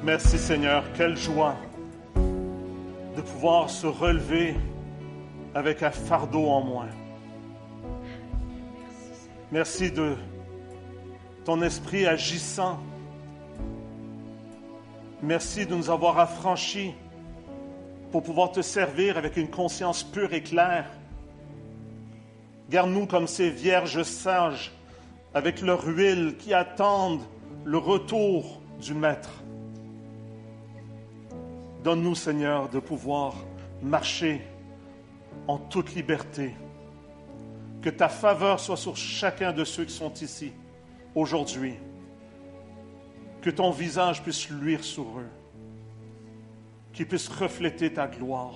Merci 0.05 0.37
Seigneur, 0.37 0.85
quelle 0.93 1.17
joie 1.17 1.57
de 2.15 3.23
pouvoir 3.23 3.71
se 3.71 3.87
relever 3.87 4.55
avec 5.55 5.83
un 5.83 5.91
fardeau 5.91 6.45
en 6.45 6.61
moins. 6.61 6.91
Merci 9.51 9.91
de 9.91 10.15
ton 11.47 11.63
esprit 11.63 12.07
agissant. 12.07 12.81
Merci 15.23 15.65
de 15.65 15.75
nous 15.75 15.89
avoir 15.89 16.19
affranchis 16.19 16.93
pour 18.13 18.23
pouvoir 18.23 18.53
te 18.53 18.61
servir 18.61 19.17
avec 19.17 19.39
une 19.39 19.49
conscience 19.49 20.03
pure 20.03 20.35
et 20.35 20.43
claire. 20.43 20.91
Garde-nous 22.69 23.07
comme 23.07 23.27
ces 23.27 23.49
vierges 23.49 24.03
sages 24.03 24.71
avec 25.33 25.63
leur 25.63 25.87
huile 25.87 26.35
qui 26.39 26.53
attendent 26.53 27.25
le 27.65 27.79
retour 27.79 28.61
du 28.83 28.93
Maître. 28.93 29.44
Donne-nous, 31.85 32.15
Seigneur, 32.15 32.71
de 32.71 32.79
pouvoir 32.79 33.35
marcher 33.83 34.41
en 35.47 35.59
toute 35.59 35.95
liberté. 35.95 36.55
Que 37.83 37.91
ta 37.91 38.09
faveur 38.09 38.59
soit 38.59 38.79
sur 38.79 38.97
chacun 38.97 39.53
de 39.53 39.65
ceux 39.65 39.85
qui 39.85 39.93
sont 39.93 40.15
ici 40.15 40.55
aujourd'hui. 41.15 41.75
Que 43.43 43.51
ton 43.51 43.71
visage 43.71 44.23
puisse 44.23 44.49
luire 44.49 44.83
sur 44.83 45.19
eux. 45.19 45.29
Qu'ils 46.95 47.07
puissent 47.07 47.29
refléter 47.29 47.93
ta 47.93 48.09
gloire. 48.09 48.55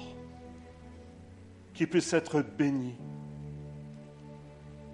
Qu'ils 1.75 1.91
puissent 1.91 2.15
être 2.15 2.41
bénis. 2.41 2.97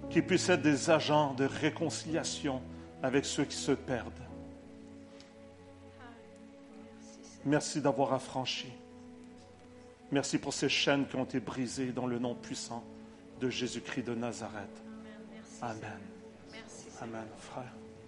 Qu'ils 0.09 0.25
puissent 0.25 0.49
être 0.49 0.61
des 0.61 0.89
agents 0.89 1.33
de 1.35 1.45
réconciliation 1.45 2.61
avec 3.01 3.23
ceux 3.23 3.45
qui 3.45 3.55
se 3.55 3.71
perdent. 3.71 4.24
Merci 7.45 7.79
d'avoir 7.79 8.13
affranchi. 8.13 8.71
Merci 10.11 10.37
pour 10.37 10.53
ces 10.53 10.69
chaînes 10.69 11.07
qui 11.07 11.15
ont 11.15 11.23
été 11.23 11.39
brisées 11.39 11.91
dans 11.91 12.07
le 12.07 12.19
nom 12.19 12.35
puissant 12.35 12.83
de 13.39 13.49
Jésus-Christ 13.49 14.03
de 14.03 14.15
Nazareth. 14.15 14.83
Amen. 15.61 15.99
Amen, 17.01 17.27
frère. 17.37 17.73